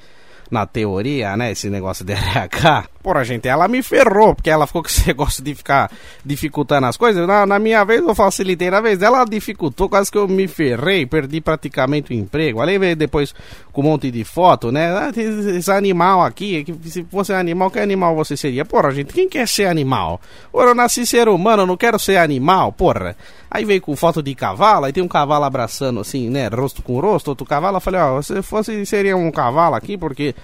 [0.51, 1.53] na teoria, né?
[1.53, 2.85] Esse negócio de RH.
[3.05, 5.91] Porra, gente, ela me ferrou, porque ela ficou com esse negócio de ficar
[6.25, 7.27] dificultando as coisas.
[7.27, 11.05] Na, na minha vez eu facilitei, na vez dela dificultou, quase que eu me ferrei,
[11.05, 12.63] perdi praticamente o emprego.
[12.63, 13.35] Além veio depois
[13.75, 14.91] com um monte de foto, né?
[14.97, 18.65] Ah, esse animal aqui, se fosse animal, que animal você seria?
[18.65, 20.19] Porra, gente, quem quer ser animal?
[20.51, 23.15] Ora, eu nasci ser humano, eu não quero ser animal, porra.
[23.51, 26.99] Aí veio com foto de cavalo, aí tem um cavalo abraçando assim, né, rosto com
[26.99, 27.77] rosto, outro cavalo.
[27.77, 30.35] Eu falei, ó, se fosse, seria um cavalo aqui, porque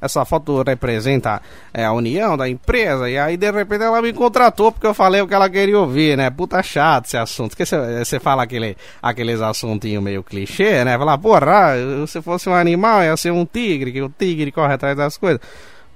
[0.00, 1.42] essa foto representa
[1.72, 3.08] é, a união da empresa.
[3.10, 6.16] E aí, de repente, ela me contratou porque eu falei o que ela queria ouvir,
[6.16, 6.30] né?
[6.30, 7.56] Puta chato esse assunto.
[7.56, 10.96] Porque você fala aquele, aqueles assuntinhos meio clichê, né?
[10.96, 11.74] Falar, porra,
[12.06, 15.40] se fosse um animal, ia ser um tigre, que o tigre corre atrás das coisas.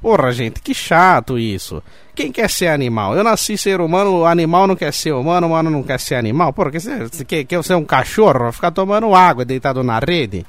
[0.03, 1.81] Porra, gente, que chato isso.
[2.13, 3.17] Quem quer ser animal?
[3.17, 6.53] Eu nasci ser humano, animal não quer ser humano, humano não quer ser animal.
[6.53, 8.51] Porra, você quer, quer ser um cachorro?
[8.51, 10.45] Ficar tomando água deitado na rede?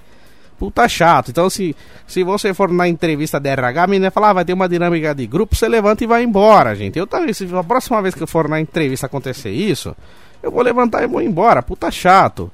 [0.58, 1.32] Puta chato.
[1.32, 1.76] Então, se,
[2.08, 5.14] se você for na entrevista da RH, a menina fala, ah, vai ter uma dinâmica
[5.14, 6.98] de grupo, você levanta e vai embora, gente.
[6.98, 9.96] Eu também, se a próxima vez que eu for na entrevista acontecer isso,
[10.42, 11.62] eu vou levantar e vou embora.
[11.62, 12.52] Puta chato.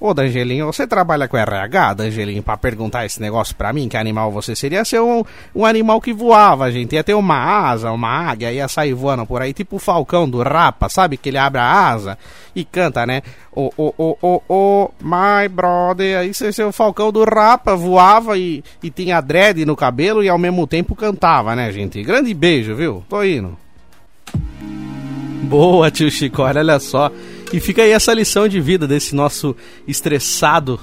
[0.00, 3.88] Ô, Dangelinho, você trabalha com RH, Dangelinho, pra perguntar esse negócio pra mim?
[3.88, 4.84] Que animal você seria?
[4.84, 6.94] Ser um, um animal que voava, gente.
[6.94, 10.40] Ia ter uma asa, uma águia, ia sair voando por aí, tipo o falcão do
[10.40, 11.16] Rapa, sabe?
[11.16, 12.16] Que ele abre a asa
[12.54, 13.22] e canta, né?
[13.52, 16.18] Ô, ô, ô, ô, ô, my brother.
[16.18, 20.38] Aí você o falcão do Rapa, voava e, e tinha dread no cabelo e ao
[20.38, 22.00] mesmo tempo cantava, né, gente?
[22.04, 23.04] Grande beijo, viu?
[23.08, 23.56] Tô indo.
[25.42, 27.10] Boa, tio Chico, olha só.
[27.52, 30.78] E fica aí essa lição de vida desse nosso estressado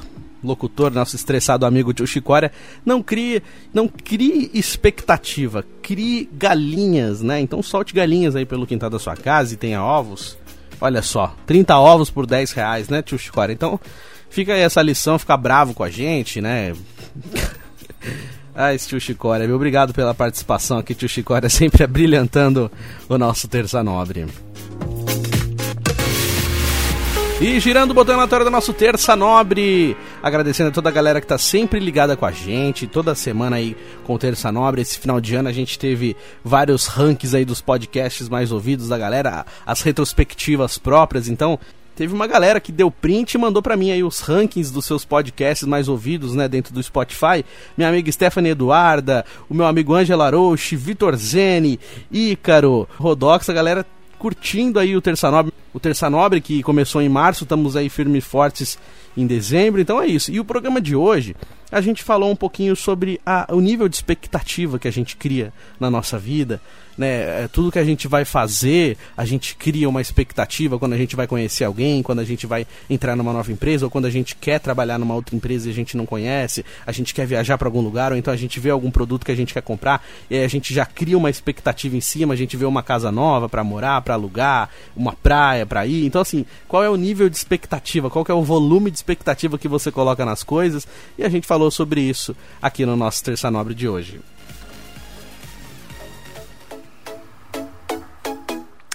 [0.45, 2.51] locutor, nosso estressado amigo tio Chicória,
[2.85, 3.41] não crie,
[3.73, 7.39] não crie expectativa, crie galinhas, né?
[7.39, 10.37] Então solte galinhas aí pelo quintal da sua casa e tenha ovos.
[10.79, 13.53] Olha só, 30 ovos por 10 reais, né, tio Chicória?
[13.53, 13.79] Então
[14.29, 16.73] fica aí essa lição, fica bravo com a gente, né?
[18.73, 22.71] Esse tio Chicória, obrigado pela participação aqui, tio Chicória, sempre abrilhantando
[23.09, 24.25] o nosso Terça Nobre.
[27.41, 31.27] E girando o botão aleatório do nosso Terça Nobre, agradecendo a toda a galera que
[31.27, 33.75] tá sempre ligada com a gente, toda semana aí
[34.05, 34.81] com o Terça Nobre.
[34.81, 38.97] Esse final de ano a gente teve vários rankings aí dos podcasts mais ouvidos da
[38.97, 41.59] galera, as retrospectivas próprias, então
[41.93, 45.03] teve uma galera que deu print e mandou para mim aí os rankings dos seus
[45.03, 47.43] podcasts mais ouvidos, né, dentro do Spotify.
[47.77, 51.79] Minha amiga Stephanie Eduarda, o meu amigo Angela Roche, Vitor Zene,
[52.09, 53.85] Ícaro, Rodox, a galera
[54.17, 58.23] curtindo aí o Terça Nobre, o Terça Nobre que começou em março, estamos aí firmes
[58.23, 58.77] e fortes
[59.15, 60.31] em dezembro, então é isso.
[60.31, 61.35] E o programa de hoje,
[61.71, 65.51] a gente falou um pouquinho sobre a, o nível de expectativa que a gente cria
[65.79, 66.61] na nossa vida,
[66.97, 67.43] né?
[67.43, 71.15] É, tudo que a gente vai fazer, a gente cria uma expectativa quando a gente
[71.15, 74.35] vai conhecer alguém, quando a gente vai entrar numa nova empresa, ou quando a gente
[74.35, 77.67] quer trabalhar numa outra empresa e a gente não conhece, a gente quer viajar para
[77.67, 80.37] algum lugar, ou então a gente vê algum produto que a gente quer comprar, e
[80.37, 83.63] a gente já cria uma expectativa em cima, a gente vê uma casa nova para
[83.63, 86.05] morar, para alugar, uma praia para ir.
[86.05, 88.09] Então assim, qual é o nível de expectativa?
[88.09, 90.87] Qual é o volume de expectativa que você coloca nas coisas?
[91.17, 94.19] E a gente falou sobre isso aqui no nosso Terça Nobre de hoje.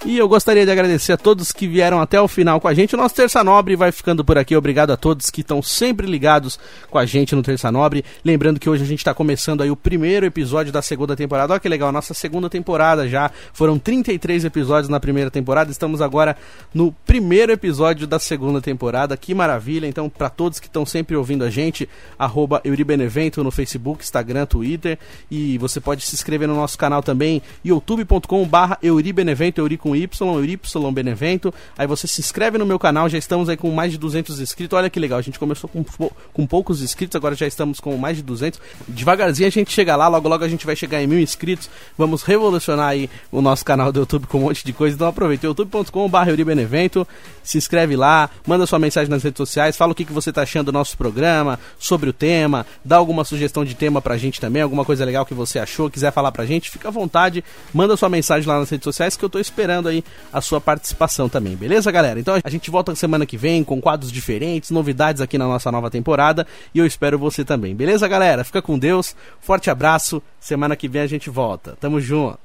[0.07, 2.95] E eu gostaria de agradecer a todos que vieram até o final com a gente.
[2.95, 4.57] O nosso Terça Nobre vai ficando por aqui.
[4.57, 6.59] Obrigado a todos que estão sempre ligados
[6.91, 8.03] com a gente no Terça Nobre.
[8.25, 11.53] Lembrando que hoje a gente está começando aí o primeiro episódio da segunda temporada.
[11.53, 13.31] Olha que legal, nossa segunda temporada já.
[13.53, 15.71] Foram 33 episódios na primeira temporada.
[15.71, 16.35] Estamos agora
[16.73, 19.15] no primeiro episódio da segunda temporada.
[19.19, 19.87] Que maravilha.
[19.87, 21.87] Então, para todos que estão sempre ouvindo a gente,
[22.19, 24.99] arroba Euribenevento no Facebook, Instagram, Twitter.
[25.31, 30.09] E você pode se inscrever no nosso canal também, youtube.com barra Euribenevento, Euri com Y,
[30.45, 31.53] Y Benevento.
[31.77, 34.77] Aí você se inscreve no meu canal, já estamos aí com mais de 200 inscritos.
[34.77, 35.85] Olha que legal, a gente começou com,
[36.33, 38.61] com poucos inscritos, agora já estamos com mais de 200.
[38.89, 41.69] Devagarzinho a gente chega lá, logo logo a gente vai chegar em mil inscritos.
[41.99, 44.95] Vamos revolucionar aí o nosso canal do YouTube com um monte de coisa.
[44.95, 47.07] Então aproveita, youtube.com.br Benevento,
[47.43, 50.43] se inscreve lá, manda sua mensagem nas redes sociais, fala o que, que você está
[50.43, 54.63] achando do nosso programa, sobre o tema, dá alguma sugestão de tema pra gente também,
[54.63, 58.09] alguma coisa legal que você achou, quiser falar pra gente, fica à vontade, manda sua
[58.09, 59.39] mensagem lá nas redes sociais que eu tô
[59.81, 62.21] esperando aí a sua participação também, beleza, galera?
[62.21, 65.91] Então a gente volta semana que vem com quadros diferentes, novidades aqui na nossa nova
[65.91, 68.45] temporada e eu espero você também, beleza, galera?
[68.45, 71.77] Fica com Deus, forte abraço, semana que vem a gente volta.
[71.81, 72.39] Tamo junto.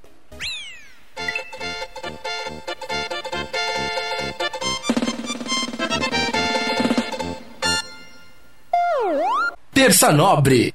[9.73, 10.73] Terça Nobre